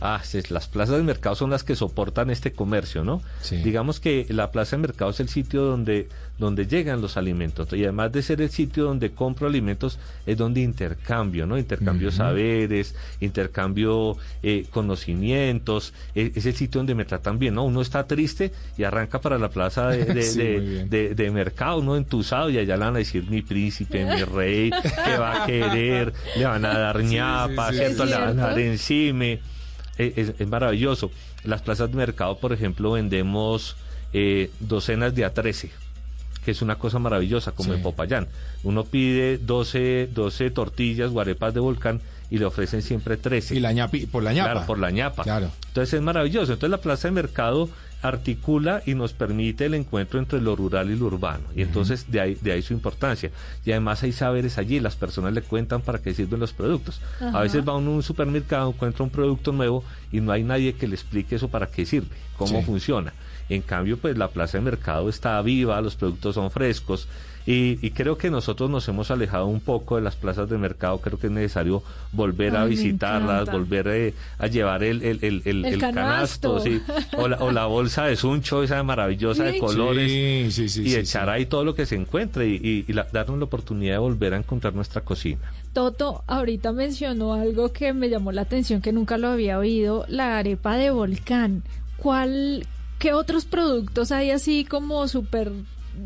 Ah, 0.00 0.20
sí, 0.24 0.40
las 0.48 0.68
plazas 0.68 0.96
de 0.96 1.02
mercado 1.02 1.34
son 1.36 1.50
las 1.50 1.64
que 1.64 1.76
soportan 1.76 2.30
este 2.30 2.52
comercio, 2.52 3.04
¿no? 3.04 3.22
Sí. 3.40 3.56
Digamos 3.56 4.00
que 4.00 4.26
la 4.30 4.50
plaza 4.50 4.76
de 4.76 4.82
mercado 4.82 5.10
es 5.10 5.20
el 5.20 5.28
sitio 5.28 5.62
donde, 5.62 6.08
donde 6.38 6.66
llegan 6.66 7.00
los 7.00 7.16
alimentos 7.16 7.68
y 7.72 7.82
además 7.82 8.12
de 8.12 8.22
ser 8.22 8.40
el 8.40 8.50
sitio 8.50 8.84
donde 8.84 9.10
compro 9.12 9.46
alimentos, 9.46 9.98
es 10.26 10.36
donde 10.36 10.60
intercambio, 10.60 11.46
¿no? 11.46 11.58
Intercambio 11.58 12.10
saberes, 12.10 12.94
intercambio 13.20 14.16
eh, 14.42 14.66
conocimientos, 14.70 15.92
e- 16.14 16.32
es 16.34 16.46
el 16.46 16.54
sitio 16.54 16.78
donde 16.78 16.94
me 16.94 17.04
tratan 17.04 17.38
bien, 17.38 17.54
¿no? 17.54 17.64
Uno 17.64 17.80
está 17.80 18.06
triste 18.06 18.52
y 18.78 18.84
arranca 18.94 19.20
para 19.20 19.38
la 19.38 19.48
plaza 19.50 19.88
de, 19.88 20.04
de, 20.14 20.22
Sí, 20.22 21.14
de- 21.14 21.30
mercado, 21.30 21.82
¿no? 21.82 21.96
Entusado 21.96 22.50
y 22.50 22.58
allá 22.58 22.76
le 22.76 22.84
van 22.84 22.94
a 22.94 22.98
decir 22.98 23.28
mi 23.28 23.42
príncipe, 23.42 24.04
mi 24.04 24.22
rey, 24.24 24.70
que 24.70 25.16
va 25.18 25.42
a 25.42 25.46
querer, 25.46 26.12
le 26.36 26.44
van 26.46 26.64
a 26.64 26.78
dar 26.78 27.02
ñapa, 27.02 27.70
sí, 27.70 27.76
¿cierto? 27.78 28.04
Es 28.04 28.10
Le 28.10 28.16
van 28.16 28.38
a 28.38 28.42
dar 28.42 28.54
cierto. 28.54 28.72
encime. 28.72 29.40
Eh, 29.98 30.12
Es, 30.16 30.32
es 30.38 30.48
maravilloso. 30.48 31.10
Las 31.44 31.62
plazas 31.62 31.90
de 31.90 31.96
mercado, 31.96 32.38
por 32.38 32.52
ejemplo, 32.52 32.92
vendemos 32.92 33.76
eh, 34.12 34.50
docenas 34.60 35.14
de 35.14 35.26
A13, 35.26 35.70
que 36.44 36.50
es 36.50 36.62
una 36.62 36.76
cosa 36.76 36.98
maravillosa, 36.98 37.52
como 37.52 37.70
Sí. 37.70 37.76
en 37.76 37.82
Popayán. 37.82 38.28
Uno 38.62 38.84
pide 38.84 39.38
12, 39.38 40.08
12 40.12 40.50
tortillas, 40.50 41.10
guarepas 41.10 41.52
de 41.54 41.60
volcán, 41.60 42.00
y 42.30 42.38
le 42.38 42.46
ofrecen 42.46 42.82
siempre 42.82 43.16
13. 43.16 43.54
Y 43.56 43.60
la 43.60 43.72
ñapi, 43.72 44.06
por 44.06 44.22
la 44.22 44.32
ñapa. 44.32 44.50
Claro, 44.52 44.66
por 44.66 44.78
la 44.78 44.90
ñapa. 44.90 45.22
Claro. 45.22 45.50
Entonces 45.68 45.94
es 45.94 46.00
maravilloso. 46.00 46.52
Entonces 46.54 46.70
la 46.70 46.78
plaza 46.80 47.08
de 47.08 47.12
mercado 47.12 47.68
articula 48.08 48.82
y 48.86 48.94
nos 48.94 49.12
permite 49.14 49.64
el 49.66 49.74
encuentro 49.74 50.18
entre 50.18 50.40
lo 50.40 50.54
rural 50.54 50.90
y 50.90 50.96
lo 50.96 51.06
urbano. 51.06 51.44
Y 51.56 51.62
entonces 51.62 52.10
de 52.10 52.20
ahí, 52.20 52.38
de 52.40 52.52
ahí 52.52 52.62
su 52.62 52.72
importancia. 52.74 53.30
Y 53.64 53.70
además 53.72 54.02
hay 54.02 54.12
saberes 54.12 54.58
allí, 54.58 54.78
las 54.78 54.94
personas 54.96 55.32
le 55.32 55.42
cuentan 55.42 55.80
para 55.80 56.00
qué 56.00 56.12
sirven 56.14 56.40
los 56.40 56.52
productos. 56.52 57.00
Ajá. 57.20 57.38
A 57.38 57.42
veces 57.42 57.66
va 57.66 57.76
uno 57.76 57.90
a 57.92 57.94
un 57.94 58.02
supermercado, 58.02 58.68
encuentra 58.68 59.02
un 59.04 59.10
producto 59.10 59.52
nuevo 59.52 59.84
y 60.12 60.20
no 60.20 60.32
hay 60.32 60.44
nadie 60.44 60.74
que 60.74 60.86
le 60.86 60.94
explique 60.94 61.36
eso 61.36 61.48
para 61.48 61.66
qué 61.66 61.86
sirve, 61.86 62.14
cómo 62.36 62.60
Sí. 62.60 62.64
funciona. 62.66 63.12
En 63.48 63.62
cambio, 63.62 63.96
pues 63.98 64.16
la 64.16 64.28
plaza 64.28 64.58
de 64.58 64.64
mercado 64.64 65.08
está 65.08 65.40
viva, 65.42 65.80
los 65.80 65.96
productos 65.96 66.34
son 66.34 66.50
frescos. 66.50 67.08
Y, 67.46 67.78
y 67.86 67.90
creo 67.90 68.16
que 68.16 68.30
nosotros 68.30 68.70
nos 68.70 68.88
hemos 68.88 69.10
alejado 69.10 69.46
un 69.46 69.60
poco 69.60 69.96
de 69.96 70.02
las 70.02 70.16
plazas 70.16 70.48
de 70.48 70.56
mercado. 70.56 70.98
Creo 71.02 71.18
que 71.18 71.26
es 71.26 71.32
necesario 71.32 71.82
volver 72.12 72.56
a 72.56 72.62
Ay, 72.62 72.70
visitarlas, 72.70 73.50
volver 73.52 73.86
eh, 73.88 74.14
a 74.38 74.46
llevar 74.46 74.82
el, 74.82 75.02
el, 75.02 75.18
el, 75.22 75.42
el- 75.44 75.64
El 75.66 75.74
el 75.74 75.78
canasto. 75.80 76.54
canasto, 76.54 76.60
sí. 76.60 76.80
o, 77.18 77.28
la, 77.28 77.36
o 77.38 77.52
la 77.52 77.66
bolsa 77.66 78.06
de 78.06 78.16
suncho, 78.16 78.62
esa 78.62 78.82
maravillosa 78.82 79.46
Sí. 79.46 79.52
de 79.52 79.58
colores, 79.58 80.10
Sí, 80.10 80.46
sí, 80.52 80.68
sí, 80.70 80.82
y 80.84 80.90
sí, 80.90 80.96
echar 80.96 81.26
sí. 81.26 81.30
ahí 81.32 81.44
todo 81.46 81.64
lo 81.64 81.74
que 81.74 81.84
se 81.84 81.96
encuentre 81.96 82.48
y, 82.48 82.54
y- 82.62 82.84
y 82.88 82.92
la- 82.94 83.06
darnos 83.12 83.38
la 83.38 83.44
oportunidad 83.44 83.92
de 83.96 83.98
volver 83.98 84.32
a 84.32 84.38
encontrar 84.38 84.74
nuestra 84.74 85.02
cocina. 85.02 85.40
Toto 85.74 86.24
ahorita 86.26 86.72
mencionó 86.72 87.34
algo 87.34 87.72
que 87.72 87.92
me 87.92 88.08
llamó 88.08 88.32
la 88.32 88.42
atención, 88.42 88.80
que 88.80 88.92
nunca 88.92 89.18
lo 89.18 89.28
había 89.28 89.58
oído, 89.58 90.06
la 90.08 90.38
arepa 90.38 90.76
de 90.78 90.90
volcán. 90.90 91.62
¿Cuál, 91.98 92.66
qué 92.98 93.12
otros 93.12 93.44
productos 93.44 94.12
hay 94.12 94.30
así 94.30 94.64
como 94.64 95.06
súper 95.08 95.50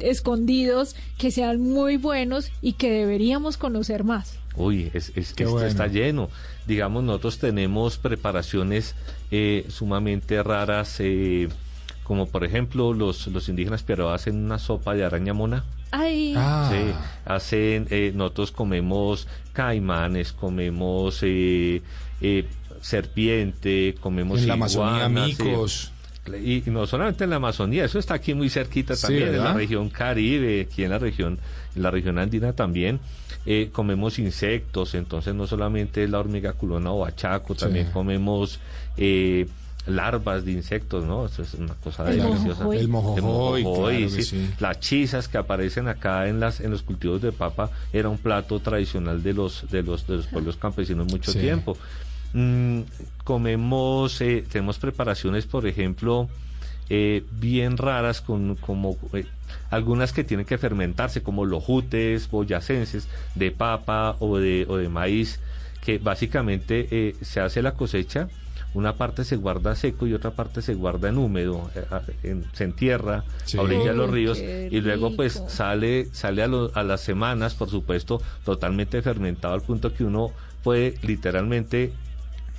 escondidos 0.00 0.94
que 1.18 1.30
sean 1.30 1.60
muy 1.60 1.96
buenos 1.96 2.50
y 2.62 2.72
que 2.74 2.90
deberíamos 2.90 3.56
conocer 3.56 4.04
más? 4.04 4.38
Uy, 4.56 4.90
es, 4.94 5.10
es- 5.10 5.30
esto 5.30 5.50
bueno. 5.50 5.66
está 5.68 5.86
lleno. 5.86 6.30
Digamos, 6.66 7.04
nosotros 7.04 7.38
tenemos 7.38 7.96
preparaciones 7.98 8.94
eh, 9.30 9.64
sumamente 9.68 10.42
raras, 10.42 10.96
eh, 10.98 11.48
como 12.04 12.26
por 12.26 12.44
ejemplo 12.44 12.92
los, 12.94 13.26
los 13.28 13.48
indígenas 13.48 13.82
pero 13.82 14.10
hacen 14.10 14.36
una 14.44 14.58
sopa 14.58 14.94
de 14.94 15.04
araña 15.04 15.32
mona. 15.34 15.64
Ay, 15.90 16.34
Ah, 16.36 16.70
Sí, 16.72 16.92
hacen, 17.24 17.86
eh, 17.90 18.12
nosotros 18.14 18.50
comemos 18.52 19.26
caimanes, 19.52 20.32
comemos 20.32 21.20
eh, 21.22 21.82
eh, 22.20 22.46
serpiente, 22.80 23.94
comemos 24.00 24.40
en 24.40 24.48
la 24.48 24.54
Amazonía, 24.54 25.06
iguanas, 25.08 25.30
sí. 25.36 25.42
micos. 25.42 25.92
Y, 26.36 26.62
y 26.66 26.70
no 26.70 26.86
solamente 26.86 27.24
en 27.24 27.30
la 27.30 27.36
Amazonía, 27.36 27.84
eso 27.84 27.98
está 27.98 28.14
aquí 28.14 28.34
muy 28.34 28.48
cerquita 28.50 28.94
Sí, 28.96 29.02
también, 29.02 29.28
en 29.34 29.38
la 29.44 29.52
región 29.54 29.88
Caribe, 29.90 30.60
aquí 30.70 30.84
en 30.84 30.90
la 30.90 30.98
región, 30.98 31.38
en 31.74 31.82
la 31.82 31.90
región 31.90 32.18
andina 32.18 32.52
también. 32.52 33.00
Eh, 33.46 33.70
comemos 33.72 34.18
insectos, 34.18 34.94
entonces 34.94 35.34
no 35.34 35.46
solamente 35.46 36.06
la 36.08 36.18
hormiga 36.18 36.52
culona 36.52 36.92
o 36.92 36.98
bachaco, 37.00 37.54
también 37.54 37.86
Sí. 37.86 37.92
comemos 37.92 38.60
eh, 38.98 39.46
larvas 39.86 40.44
de 40.44 40.52
insectos, 40.52 41.04
¿no? 41.06 41.24
Eso 41.24 41.40
es 41.42 41.54
una 41.54 41.72
cosa 41.74 42.10
El 42.10 42.18
deliciosa. 42.18 42.48
mojojoy. 42.64 42.76
El 42.76 42.88
mojojoy, 42.88 43.16
El 43.60 43.64
mojojoy, 43.66 43.96
claro 43.96 44.16
que 44.16 44.22
sí. 44.22 44.22
sí. 44.22 44.50
Las 44.60 44.80
chisas 44.80 45.28
que 45.28 45.38
aparecen 45.38 45.88
acá 45.88 46.28
en 46.28 46.40
las 46.40 46.60
en 46.60 46.70
los 46.72 46.82
cultivos 46.82 47.22
de 47.22 47.32
papa 47.32 47.70
era 47.92 48.10
un 48.10 48.18
plato 48.18 48.60
tradicional 48.60 49.22
de 49.22 49.32
los 49.32 49.64
de 49.70 49.82
los 49.82 50.06
de 50.06 50.16
los 50.16 50.26
pueblos 50.26 50.56
campesinos 50.56 51.06
mucho 51.10 51.32
Sí. 51.32 51.38
tiempo. 51.38 51.78
Mm, 52.32 52.80
comemos, 53.24 54.20
eh, 54.20 54.44
tenemos 54.50 54.78
preparaciones, 54.78 55.46
por 55.46 55.66
ejemplo, 55.66 56.28
eh, 56.90 57.24
bien 57.32 57.76
raras, 57.76 58.20
con 58.20 58.54
como 58.56 58.96
eh, 59.12 59.26
algunas 59.70 60.12
que 60.12 60.24
tienen 60.24 60.46
que 60.46 60.58
fermentarse, 60.58 61.22
como 61.22 61.44
lojutes 61.44 62.30
boyacenses 62.30 63.08
de 63.34 63.50
papa 63.50 64.16
o 64.20 64.38
de, 64.38 64.66
o 64.68 64.76
de 64.76 64.88
maíz, 64.88 65.40
que 65.84 65.98
básicamente 65.98 66.88
eh, 66.90 67.16
se 67.22 67.40
hace 67.40 67.62
la 67.62 67.72
cosecha, 67.72 68.28
una 68.74 68.94
parte 68.96 69.24
se 69.24 69.36
guarda 69.36 69.74
seco 69.74 70.06
y 70.06 70.12
otra 70.12 70.32
parte 70.32 70.60
se 70.60 70.74
guarda 70.74 71.08
en 71.08 71.16
húmedo, 71.16 71.70
eh, 71.74 71.84
en- 72.22 72.44
se 72.52 72.64
entierra 72.64 73.24
Sí. 73.44 73.56
a 73.56 73.62
orilla 73.62 73.92
de 73.92 73.94
los 73.96 74.10
ríos 74.10 74.38
y 74.38 74.80
luego 74.82 75.16
pues 75.16 75.42
sale 75.48 76.08
sale 76.12 76.42
a, 76.42 76.46
lo- 76.46 76.70
a 76.74 76.82
las 76.82 77.00
semanas, 77.00 77.54
por 77.54 77.70
supuesto, 77.70 78.20
totalmente 78.44 79.00
fermentado 79.00 79.54
al 79.54 79.62
punto 79.62 79.94
que 79.94 80.04
uno 80.04 80.32
puede 80.62 80.96
literalmente 81.02 81.92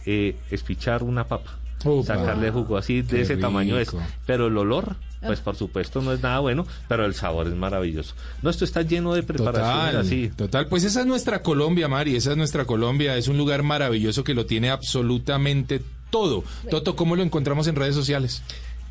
eh, 0.06 0.36
espichar 0.52 1.04
una 1.04 1.26
papa, 1.26 1.58
sacarle 2.06 2.52
jugo 2.52 2.78
así 2.78 3.02
de 3.02 3.18
Qué 3.18 3.22
ese 3.22 3.38
tamaño 3.38 3.78
es, 3.78 3.90
pero 4.26 4.48
el 4.48 4.58
olor 4.58 4.96
Ah. 5.22 5.28
pues 5.28 5.42
por 5.42 5.56
supuesto 5.58 6.02
no 6.02 6.14
es 6.14 6.24
nada 6.24 6.40
bueno, 6.40 6.66
pero 6.88 7.06
el 7.06 7.14
sabor 7.14 7.48
es 7.48 7.54
maravilloso. 7.54 8.16
No, 8.42 8.50
esto 8.50 8.64
está 8.64 8.84
lleno 8.84 9.14
de 9.14 9.24
preparaciones 9.24 9.92
Total, 9.92 9.98
así. 9.98 10.32
total. 10.36 10.68
Pues 10.68 10.86
esa 10.86 11.02
es 11.02 11.06
nuestra 11.06 11.42
Colombia, 11.42 11.90
Mari, 11.90 12.16
esa 12.16 12.32
es 12.32 12.38
nuestra 12.38 12.64
Colombia. 12.66 13.18
Es 13.18 13.28
un 13.28 13.38
lugar 13.38 13.64
maravilloso 13.64 14.24
que 14.24 14.34
lo 14.34 14.46
tiene 14.46 14.70
absolutamente 14.70 15.82
todo. 16.10 16.46
Toto, 16.70 16.96
¿cómo 16.96 17.18
lo 17.18 17.24
encontramos 17.24 17.68
en 17.68 17.76
redes 17.76 17.96
sociales? 17.96 18.42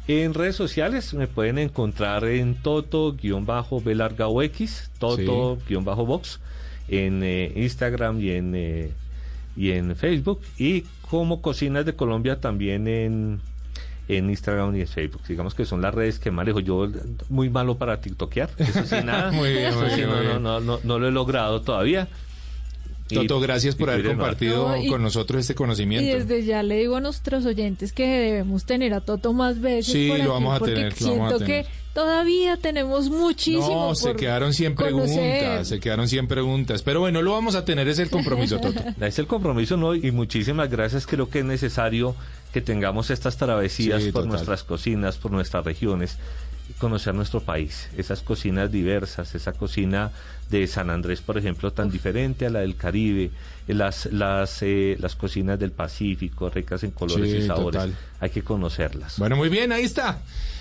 En 0.07 0.35
redes 0.35 0.57
sociales 0.57 1.15
me 1.15 1.29
pueden 1.29 1.59
encontrar 1.59 2.25
en 2.27 2.57
Toto-B 2.57 3.95
larga 3.95 4.29
o 4.29 4.43
X, 4.43 4.91
Toto-Box, 4.99 6.41
en 6.89 7.23
eh, 7.23 7.53
Instagram 7.57 8.21
y 8.21 8.31
en, 8.31 8.55
eh, 8.55 8.91
y 9.57 9.71
en 9.71 9.97
Facebook. 9.97 10.41
Y 10.59 10.85
como 11.09 11.41
Cocinas 11.43 11.85
de 11.87 11.95
Colombia 11.95 12.41
también 12.41 12.87
en, 12.89 13.41
en 14.09 14.31
Instagram 14.31 14.75
y 14.77 14.81
en 14.83 14.89
Facebook. 14.89 15.23
Digamos 15.29 15.55
que 15.55 15.65
son 15.65 15.81
las 15.83 15.95
redes 15.95 16.19
que 16.19 16.31
manejo. 16.31 16.61
Yo 16.61 16.89
muy 17.29 17.49
malo 17.51 17.79
para 17.79 18.01
TikTokear. 18.01 18.51
Eso 18.59 18.85
sí, 18.85 18.97
nada. 19.05 19.31
Muy 19.33 19.53
bien, 19.53 19.65
Eso 19.67 19.81
muy 19.81 19.91
sí, 19.91 19.97
bien, 19.97 20.09
no, 20.11 20.17
muy 20.17 20.25
no, 20.25 20.31
bien. 20.31 20.43
no, 20.43 20.61
no, 20.61 20.81
no 20.83 20.99
lo 20.99 21.09
he 21.09 21.11
logrado 21.13 21.63
todavía. 21.63 22.09
Y- 23.11 23.15
Toto, 23.15 23.41
gracias 23.41 23.75
por 23.75 23.89
y 23.89 23.93
haber 23.93 24.07
compartido 24.09 24.69
No, 24.69 24.77
y- 24.77 24.87
con 24.89 25.03
nosotros 25.03 25.41
este 25.41 25.55
Y 25.55 25.57
conocimiento. 25.57 26.19
desde 26.19 26.45
ya 26.45 26.63
le 26.63 26.77
digo 26.77 26.97
a 26.97 27.01
nuestros 27.01 27.47
oyentes 27.47 27.93
que 27.95 28.07
debemos 28.07 28.67
tener 28.67 28.93
a 28.93 29.01
Toto 29.01 29.33
más 29.33 29.63
veces 29.63 29.93
Sí, 29.95 30.09
por 30.09 30.19
lo 30.19 30.25
aquí, 30.25 30.31
vamos 30.33 30.61
a 30.61 30.65
tener, 30.65 30.85
lo 30.93 30.99
siento 30.99 31.17
vamos 31.19 31.33
a 31.33 31.39
tener. 31.45 31.65
que 31.65 31.71
todavía 31.99 32.57
tenemos 32.57 33.11
muchísimo 33.11 33.89
No, 33.89 33.95
se 33.97 34.15
quedaron 34.15 34.55
100 34.55 34.75
conocer. 34.77 35.17
preguntas, 35.17 35.67
se 35.69 35.81
quedaron 35.81 36.07
100 36.09 36.29
preguntas. 36.29 36.83
Pero 36.83 37.01
bueno, 37.01 37.23
lo 37.23 37.33
vamos 37.33 37.57
a 37.57 37.65
tener, 37.65 37.89
es 37.89 37.99
el 37.99 38.09
compromiso, 38.09 38.59
Toto. 38.61 38.81
Es 39.01 39.19
el 39.19 39.27
compromiso, 39.27 39.77
¿no? 39.77 39.97
Y 39.97 40.13
muchísimas 40.13 40.71
gracias. 40.71 41.09
Creo 41.09 41.29
que 41.29 41.41
es 41.41 41.45
necesario 41.45 42.15
que 42.53 42.61
tengamos 42.61 43.11
estas 43.11 43.37
travesías 43.37 44.01
Sí, 44.03 44.13
por 44.13 44.23
total. 44.23 44.29
nuestras 44.37 44.63
cocinas, 44.63 45.17
por 45.17 45.33
nuestras 45.33 45.65
regiones, 45.65 46.19
y 46.71 46.73
conocer 46.75 47.15
nuestro 47.17 47.41
país. 47.41 47.89
Esas 47.97 48.21
cocinas 48.21 48.71
diversas, 48.71 49.35
esa 49.35 49.53
cocina 49.55 50.13
de 50.51 50.69
San 50.69 50.91
Andrés, 50.91 51.21
por 51.21 51.37
ejemplo, 51.37 51.73
tan 51.73 51.91
diferente 51.91 52.47
a 52.47 52.51
la 52.51 52.61
del 52.61 52.77
Caribe, 52.77 53.31
las, 53.67 54.07
las, 54.13 54.63
eh, 54.63 54.97
las 55.01 55.17
cocinas 55.17 55.59
del 55.59 55.73
Pacífico, 55.73 56.49
ricas 56.49 56.85
en 56.85 56.93
colores 56.93 57.29
Sí, 57.31 57.39
y 57.39 57.47
sabores. 57.47 57.81
total. 57.81 57.97
Hay 58.21 58.31
que 58.31 58.43
conocerlas. 58.43 59.19
Bueno, 59.19 59.35
muy 59.37 59.49
bien, 59.49 59.73
ahí 59.73 59.83
está. 59.83 60.21